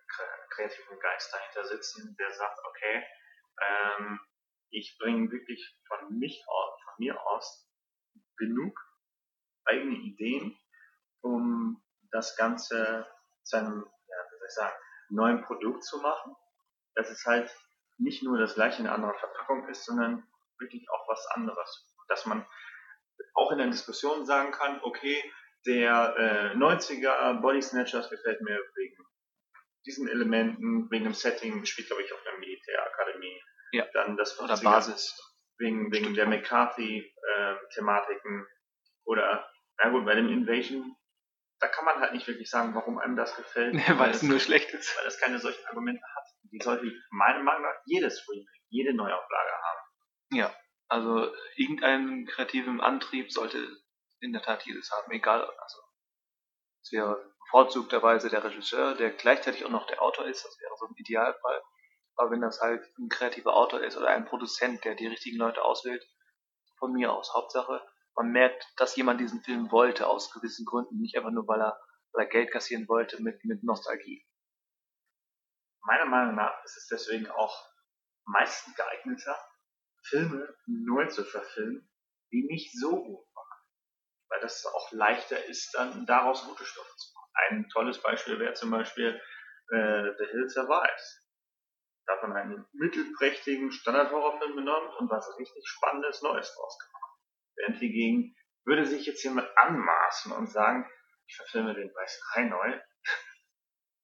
[0.50, 3.06] kreativen Geist dahinter sitzen, der sagt, okay,
[3.62, 4.20] ähm,
[4.70, 7.70] ich bringe wirklich von mich aus, von mir aus
[8.38, 8.80] genug
[9.66, 10.58] eigene Ideen,
[11.24, 13.06] um das Ganze
[13.44, 14.76] zu einem, ja, wie soll ich sagen,
[15.10, 16.36] neuen Produkt zu machen.
[16.96, 17.54] Dass es halt
[17.98, 20.26] nicht nur das gleiche in einer anderen Verpackung ist, sondern
[20.60, 21.92] wirklich auch was anderes.
[22.08, 22.46] Dass man
[23.34, 25.22] auch in der Diskussion sagen kann, okay,
[25.66, 29.06] der äh, 90er Body Snatchers gefällt mir wegen
[29.86, 33.42] diesen Elementen, wegen dem Setting, spielt glaube ich auf der Militärakademie.
[33.72, 33.86] Ja.
[33.94, 35.18] Dann das 50er, oder Basis.
[35.58, 38.42] Wegen, wegen der McCarthy-Thematiken.
[38.42, 38.46] Äh,
[39.06, 39.50] oder,
[39.84, 40.96] na gut, bei dem Invasion,
[41.64, 43.74] da kann man halt nicht wirklich sagen, warum einem das gefällt.
[43.88, 44.98] weil, weil es nur schlecht ist.
[44.98, 46.26] Weil es keine solchen Argumente hat.
[46.52, 49.80] Die sollte meiner Meinung nach jedes Remake, jede Neuauflage haben.
[50.34, 50.56] Ja,
[50.90, 53.66] also irgendeinen kreativen Antrieb sollte
[54.20, 55.80] in der Tat jedes haben, egal, also
[56.82, 60.86] es wäre bevorzugterweise der Regisseur, der gleichzeitig auch noch der Autor ist, das wäre so
[60.86, 61.62] ein Idealfall.
[62.16, 65.64] Aber wenn das halt ein kreativer Autor ist oder ein Produzent, der die richtigen Leute
[65.64, 66.06] auswählt,
[66.78, 67.82] von mir aus Hauptsache,
[68.16, 71.80] man merkt, dass jemand diesen Film wollte aus gewissen Gründen, nicht einfach nur, weil er,
[72.12, 74.26] weil er Geld kassieren wollte mit, mit Nostalgie.
[75.86, 77.68] Meiner Meinung nach ist es deswegen auch
[78.26, 79.38] meistens geeigneter,
[80.04, 81.90] Filme neu zu verfilmen,
[82.32, 83.60] die nicht so gut waren.
[84.30, 87.32] Weil das auch leichter ist, dann daraus gute Stoffe zu machen.
[87.34, 89.20] Ein tolles Beispiel wäre zum Beispiel
[89.70, 91.20] äh, The Hill Survives.
[92.06, 97.03] Da hat man einen mittelprächtigen Standard-Horrorfilm genommen und was richtig Spannendes Neues draus gemacht.
[97.68, 98.36] Hingegen
[98.66, 100.90] würde sich jetzt jemand anmaßen und sagen,
[101.28, 102.80] ich verfilme den Weißen Hai neu,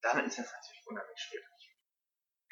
[0.02, 1.50] dann ist das natürlich unheimlich schwierig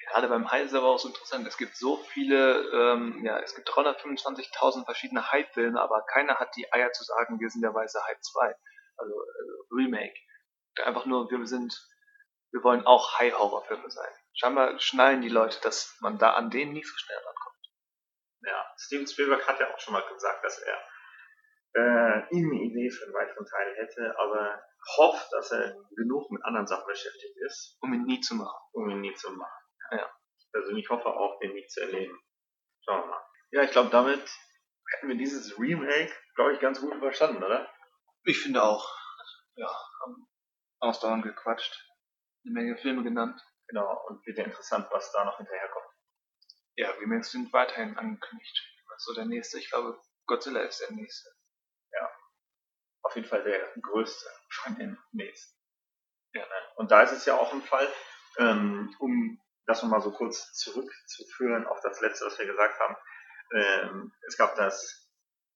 [0.08, 1.46] gerade beim Hai ist aber auch so interessant.
[1.46, 6.72] Es gibt so viele, ähm, ja, es gibt 325.000 verschiedene Hai-Filme, aber keiner hat die
[6.72, 8.54] Eier zu sagen, wir sind der weiße Hai 2.
[8.96, 10.18] Also äh, Remake.
[10.84, 11.74] Einfach nur, wir sind,
[12.52, 14.10] wir wollen auch Hai-Horrorfilme sein.
[14.34, 17.47] Scheinbar schnallen die Leute, dass man da an denen nicht so schnell rankommt.
[18.42, 20.78] Ja, Steven Spielberg hat ja auch schon mal gesagt, dass er
[21.74, 24.62] äh, eine Idee für einen weiteren Teil hätte, aber
[24.96, 27.76] hofft, dass er genug mit anderen Sachen beschäftigt ist.
[27.80, 28.58] Um ihn nie zu machen.
[28.72, 29.64] Um ihn nie zu machen.
[29.90, 30.10] Ja.
[30.52, 32.18] Also ich hoffe auch, den nicht zu erleben.
[32.84, 33.22] Schauen wir mal.
[33.50, 34.22] Ja, ich glaube, damit
[34.92, 37.68] hätten wir dieses Remake, glaube ich, ganz gut überstanden, oder?
[38.24, 38.88] Ich finde auch.
[39.56, 39.68] Ja,
[40.02, 40.28] haben
[40.80, 41.84] ausdauernd gequatscht.
[42.44, 43.40] Eine Menge Filme genannt.
[43.68, 45.87] Genau, und wird ja interessant, was da noch hinterherkommt.
[46.78, 48.56] Ja, Remakes sind weiterhin angekündigt.
[48.98, 49.58] So der nächste?
[49.58, 51.28] Ich glaube, Godzilla ist der nächste.
[51.92, 52.08] Ja.
[53.02, 55.58] Auf jeden Fall der größte von den nächsten.
[56.34, 56.54] Ja, ne?
[56.76, 57.88] Und da ist es ja auch ein Fall,
[58.38, 62.96] ähm, um das nochmal so kurz zurückzuführen auf das letzte, was wir gesagt haben.
[63.54, 65.10] Ähm, es gab das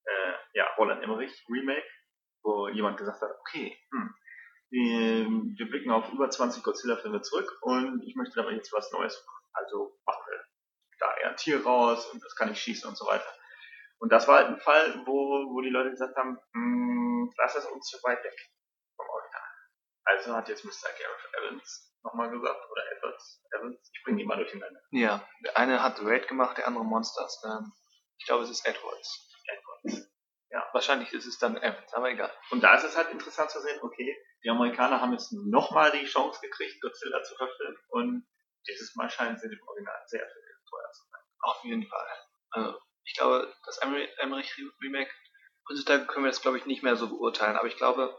[0.05, 1.87] äh, ja, Roland Emmerich Remake,
[2.43, 4.15] wo jemand gesagt hat, okay, hm,
[4.71, 9.25] wir, wir blicken auf über 20 Godzilla-Filme zurück und ich möchte aber jetzt was Neues
[9.25, 9.47] machen.
[9.53, 10.32] Also machen wir
[11.03, 13.27] da eher ein Tier raus und das kann ich schießen und so weiter.
[13.99, 17.67] Und das war halt ein Fall, wo, wo die Leute gesagt haben, hm, das ist
[17.67, 18.35] uns zu weit weg
[18.97, 19.43] vom Original.
[20.05, 20.89] Also hat jetzt Mr.
[20.99, 24.81] Gareth Evans nochmal gesagt, oder Edwards, Evans, ich bringe die mal durcheinander.
[24.91, 27.43] Ja, der eine hat Raid gemacht, der andere Monsters.
[28.19, 29.31] Ich glaube, es ist Edwards.
[29.47, 30.11] Edwards.
[30.51, 30.69] Ja.
[30.73, 32.33] Wahrscheinlich ist es dann Evans, aber egal.
[32.51, 36.05] Und da ist es halt interessant zu sehen, okay, die Amerikaner haben jetzt nochmal die
[36.05, 38.27] Chance gekriegt, Godzilla zu verfilmen und
[38.67, 40.43] dieses Mal scheinen sie dem Original sehr viel
[40.73, 41.21] teuer zu sein.
[41.41, 42.09] Auf jeden Fall.
[42.51, 45.11] Also, ich glaube, das Emmerich Remake,
[45.69, 48.17] heutzutage können wir das, glaube ich, nicht mehr so beurteilen, aber ich glaube,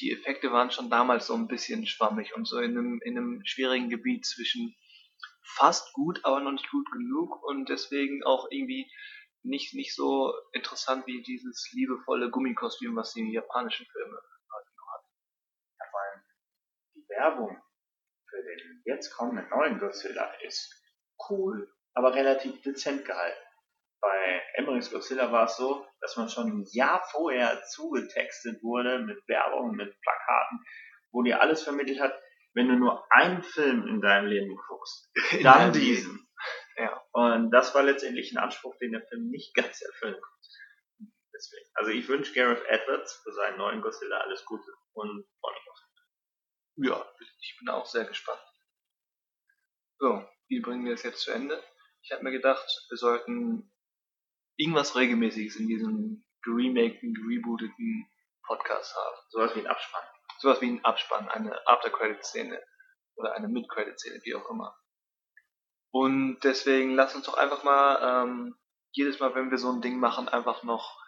[0.00, 3.42] die Effekte waren schon damals so ein bisschen schwammig und so in einem, in einem
[3.44, 4.74] schwierigen Gebiet zwischen
[5.44, 8.90] fast gut, aber noch nicht gut genug und deswegen auch irgendwie
[9.42, 15.08] nicht, nicht so interessant wie dieses liebevolle Gummikostüm, was die japanischen Filme hatten.
[15.78, 16.22] Ja, vor allem
[16.94, 17.62] die Werbung
[18.30, 20.81] für den jetzt kommenden neuen Godzilla ist
[21.30, 23.40] cool, aber relativ dezent gehalten.
[24.00, 29.16] Bei Emmerichs Godzilla war es so, dass man schon ein Jahr vorher zugetextet wurde mit
[29.28, 30.64] Werbung, mit Plakaten,
[31.12, 32.12] wo dir alles vermittelt hat,
[32.54, 35.10] wenn du nur einen Film in deinem Leben guckst,
[35.42, 36.28] dann diesen.
[36.76, 37.02] Ja.
[37.12, 41.12] Und das war letztendlich ein Anspruch, den der Film nicht ganz erfüllen konnte.
[41.34, 41.70] Deswegen.
[41.74, 45.78] Also ich wünsche Gareth Edwards für seinen neuen Godzilla alles Gute und freue mich auf
[45.78, 46.88] ihn.
[46.88, 47.06] Ja,
[47.40, 48.42] ich bin auch sehr gespannt.
[49.98, 51.58] So, wie bringen wir es jetzt zu Ende?
[52.02, 53.72] Ich habe mir gedacht, wir sollten
[54.56, 58.06] irgendwas Regelmäßiges in diesem geremaken, gerebooteten
[58.46, 59.16] Podcast haben.
[59.30, 60.02] Sowas wie ein Abspann.
[60.40, 62.62] Sowas wie ein Abspann, eine After-Credit-Szene
[63.16, 64.76] oder eine Mid-Credit-Szene, wie auch immer.
[65.90, 68.54] Und deswegen lass uns doch einfach mal ähm,
[68.90, 71.00] jedes Mal, wenn wir so ein Ding machen, einfach noch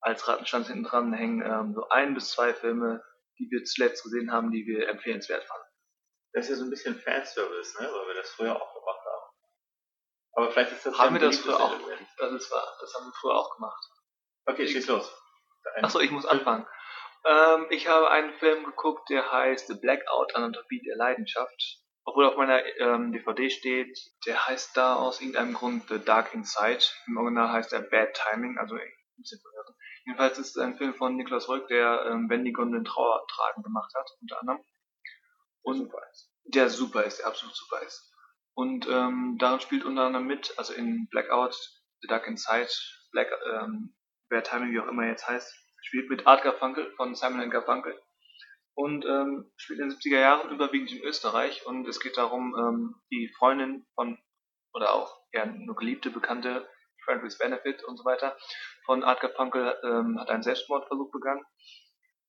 [0.00, 3.02] als Rattenschwanz hinten dran hängen, ähm, so ein bis zwei Filme,
[3.38, 5.69] die wir zuletzt gesehen haben, die wir empfehlenswert fanden.
[6.32, 7.90] Das ist ja so ein bisschen Fanservice, ne?
[7.92, 9.36] weil wir das früher auch gemacht haben.
[10.32, 12.06] Aber vielleicht ist das Haben wir das früher auch gemacht?
[12.18, 13.84] Das, ist wahr, das haben wir früher auch gemacht.
[14.46, 15.12] Okay, schieß los.
[15.82, 16.66] Achso, ich muss anfangen.
[17.24, 22.36] Ähm, ich habe einen Film geguckt, der heißt The Blackout Anatomie der Leidenschaft obwohl auf
[22.36, 26.84] meiner ähm, DVD steht, der heißt da aus irgendeinem Grund The Dark Inside.
[27.06, 28.80] Im Original heißt er Bad Timing, also ein
[29.16, 29.76] bisschen verwirrend.
[30.04, 34.10] Jedenfalls ist es ein Film von Niklas Rück, der ähm, Gondeln Trauer tragen gemacht hat,
[34.20, 34.64] unter anderem.
[35.62, 36.30] Und super ist.
[36.44, 38.12] der super ist, der absolut super ist.
[38.54, 41.54] Und ähm, darin spielt unter anderem mit, also in Blackout,
[42.02, 42.70] The Dark Inside,
[43.12, 43.94] Black, ähm,
[44.28, 45.52] Bad Timing, wie auch immer jetzt heißt,
[45.82, 48.00] spielt mit Art Garfunkel von Simon Garfunkel
[48.74, 52.94] und ähm, spielt in den 70er Jahren überwiegend in Österreich und es geht darum, ähm,
[53.10, 54.18] die Freundin von,
[54.72, 56.68] oder auch ja, nur geliebte, bekannte,
[57.04, 58.36] Friend with Benefit und so weiter,
[58.84, 61.44] von Art Garfunkel ähm, hat einen Selbstmordversuch begangen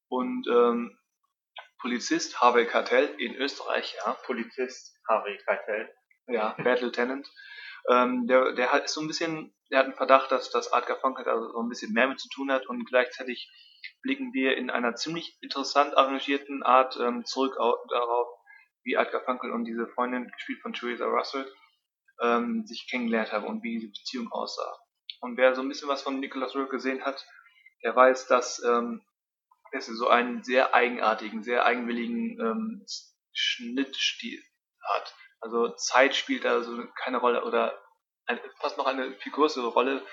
[0.10, 0.98] und ähm,
[1.82, 4.14] Polizist Harvey Cartell in Österreich, ja.
[4.26, 5.94] Polizist Harvey Cartell.
[6.28, 7.28] Ja, Bad Lieutenant.
[7.90, 11.26] Ähm, der, der hat so ein bisschen, der hat einen Verdacht, dass, dass Art Garfunkel
[11.26, 13.52] da so ein bisschen mehr mit zu tun hat und gleichzeitig
[14.04, 17.56] blicken wir in einer ziemlich interessant arrangierten Art ähm, zurück
[17.90, 18.28] darauf,
[18.84, 21.52] wie Art Garfunkel und diese Freundin, gespielt von Theresa Russell,
[22.22, 24.78] ähm, sich kennengelernt haben und wie diese Beziehung aussah.
[25.22, 27.26] Und wer so ein bisschen was von Nicholas Rourke gesehen hat,
[27.84, 29.02] der weiß, dass ähm,
[29.74, 32.86] er so einen sehr eigenartigen, sehr eigenwilligen ähm,
[33.34, 34.42] Schnittstil
[34.82, 35.16] hat.
[35.40, 37.80] Also Zeit spielt da so keine Rolle oder
[38.26, 40.06] ein, fast noch eine viel größere Rolle,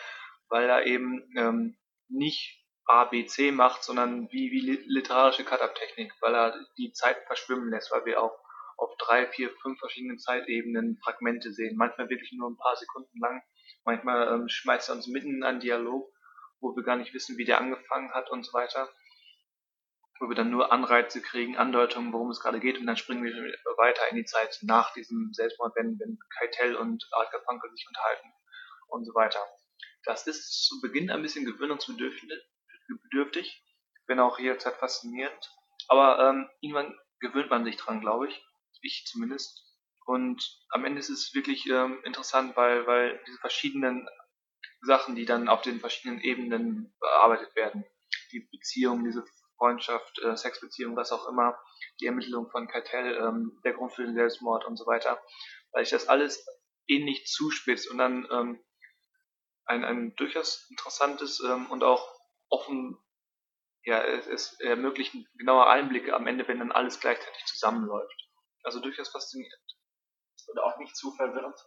[0.49, 1.77] weil er eben ähm,
[2.09, 7.71] nicht A, B, C macht, sondern wie, wie literarische Cut-Up-Technik, weil er die Zeit verschwimmen
[7.71, 8.33] lässt, weil wir auch
[8.79, 11.77] auf drei, vier, fünf verschiedenen Zeitebenen Fragmente sehen.
[11.77, 13.43] Manchmal wirklich nur ein paar Sekunden lang.
[13.85, 16.11] Manchmal ähm, schmeißt er uns mitten in einen Dialog,
[16.61, 18.89] wo wir gar nicht wissen, wie der angefangen hat und so weiter.
[20.21, 23.33] Wo wir dann nur Anreize kriegen, Andeutungen, worum es gerade geht und dann springen wir
[23.77, 28.33] weiter in die Zeit nach diesem Selbstmord, wenn, wenn Keitel und Art Garfunkel sich unterhalten
[28.89, 29.41] und so weiter.
[30.05, 32.29] Das ist zu Beginn ein bisschen gewöhnungsbedürftig,
[32.89, 33.63] bedürftig,
[34.07, 35.53] wenn auch jederzeit faszinierend.
[35.89, 38.45] Aber ähm, irgendwann gewöhnt man sich dran, glaube ich.
[38.83, 39.65] Ich zumindest.
[40.07, 44.09] Und am Ende ist es wirklich ähm, interessant, weil, weil diese verschiedenen
[44.81, 47.85] Sachen, die dann auf den verschiedenen Ebenen bearbeitet werden,
[48.33, 49.25] die Beziehung, diese
[49.59, 51.59] Freundschaft, äh, Sexbeziehung, was auch immer,
[52.01, 55.21] die Ermittlung von Kartell, ähm, der Grund für den Selbstmord und so weiter,
[55.73, 56.47] weil ich das alles
[56.87, 58.65] ähnlich zuspitzt und dann ähm,
[59.67, 62.19] ein, ein durchaus interessantes ähm, und auch
[62.49, 62.97] offen,
[63.85, 68.29] ja, es, es ermöglicht genaue Einblicke am Ende, wenn dann alles gleichzeitig zusammenläuft.
[68.63, 69.77] Also durchaus faszinierend.
[70.47, 71.59] Und auch nicht zu verwirrend.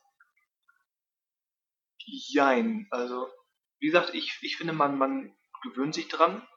[2.03, 3.31] Jein, also
[3.79, 6.47] wie gesagt, ich, ich finde, man, man gewöhnt sich dran,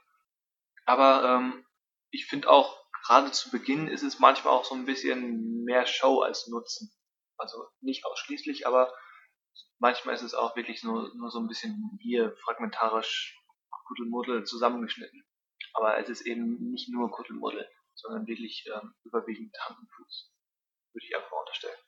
[0.84, 1.66] aber ähm,
[2.10, 6.20] ich finde auch, gerade zu Beginn ist es manchmal auch so ein bisschen mehr Show
[6.20, 6.92] als Nutzen.
[7.36, 8.92] Also nicht ausschließlich, aber
[9.78, 13.40] manchmal ist es auch wirklich nur, nur so ein bisschen hier fragmentarisch
[13.86, 15.24] Kuddelmuddel zusammengeschnitten.
[15.74, 20.32] Aber es ist eben nicht nur Kuddelmuddel, sondern wirklich ähm, überwiegend Hand und Fuß.
[20.92, 21.78] Würde ich einfach unterstellen.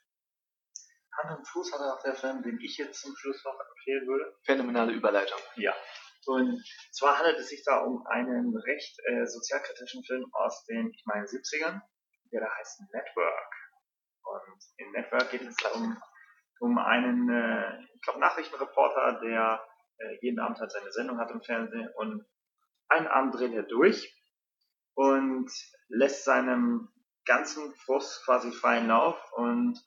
[1.19, 4.37] Hand und Fuß hat auch der Film, den ich jetzt zum Schluss noch empfehlen würde.
[4.45, 5.39] Phänomenale Überleitung.
[5.57, 5.75] Ja.
[6.27, 11.05] Und zwar handelt es sich da um einen recht äh, sozialkritischen Film aus den, ich
[11.07, 11.81] meine, 70ern,
[12.33, 13.55] der da heißt Network.
[14.23, 15.97] Und in Network geht es um,
[16.61, 19.65] um einen, äh, ich glaube, Nachrichtenreporter, der
[19.99, 22.25] äh, jeden Abend halt seine Sendung hat im Fernsehen und
[22.89, 24.15] einen Abend dreht er durch
[24.95, 25.51] und
[25.89, 26.89] lässt seinem
[27.25, 29.79] ganzen Frust quasi freien Lauf und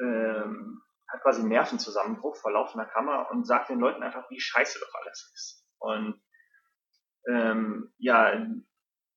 [0.00, 4.80] ähm, hat quasi einen Nervenzusammenbruch vor laufender Kamera und sagt den Leuten einfach, wie scheiße
[4.80, 5.63] doch alles ist.
[5.84, 6.20] Und
[7.28, 8.46] ähm, ja,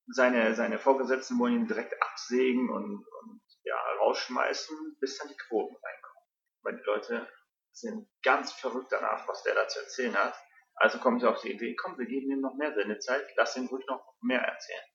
[0.08, 5.76] seine, seine Vorgesetzten wollen ihn direkt absägen und, und ja, rausschmeißen, bis dann die Quoten
[5.76, 6.24] reinkommen.
[6.64, 7.28] Weil die Leute
[7.72, 10.36] sind ganz verrückt danach, was der da zu erzählen hat.
[10.76, 13.68] Also kommen sie auf die Idee, komm, wir geben ihm noch mehr Sendezeit, lass ihn
[13.68, 14.86] ruhig noch mehr erzählen.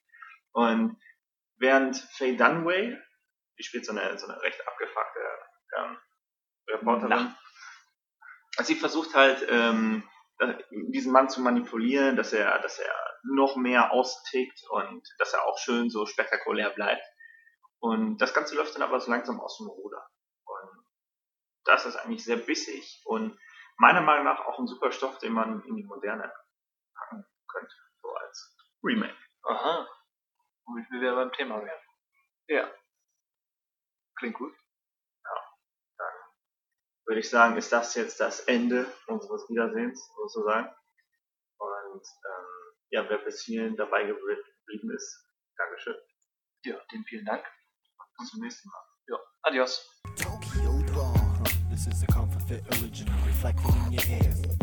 [0.52, 1.02] Und
[1.56, 2.96] während Faye Dunway,
[3.58, 5.20] die spielt so eine, so eine recht abgefuckte
[5.76, 5.98] ähm,
[6.68, 7.34] Reporterin,
[8.62, 10.08] sie versucht halt, ähm,
[10.70, 12.94] diesen Mann zu manipulieren, dass er, dass er
[13.24, 17.04] noch mehr austickt und dass er auch schön so spektakulär bleibt.
[17.80, 20.08] Und das Ganze läuft dann aber so langsam aus dem Ruder.
[20.44, 20.86] Und
[21.64, 23.38] das ist eigentlich sehr bissig und
[23.76, 26.32] meiner Meinung nach auch ein super Stoff, den man in die Moderne
[26.94, 29.16] packen könnte, so als Remake.
[29.44, 29.88] Aha.
[30.66, 31.80] Womit wir wieder beim Thema wären.
[32.48, 32.70] Ja.
[34.16, 34.54] Klingt gut.
[37.12, 40.66] Würde ich sagen, ist das jetzt das Ende unseres Wiedersehens sozusagen.
[41.58, 45.22] Und ähm, ja, wer bis hierhin dabei geblieben ist,
[45.58, 45.94] Dankeschön.
[46.64, 47.44] Ja, dem vielen Dank.
[48.16, 48.82] Und zum nächsten Mal.
[49.08, 49.86] Ja, adios.
[50.16, 50.82] Tokyo.
[51.68, 54.61] This is a comfort fit original reflecting in your ears.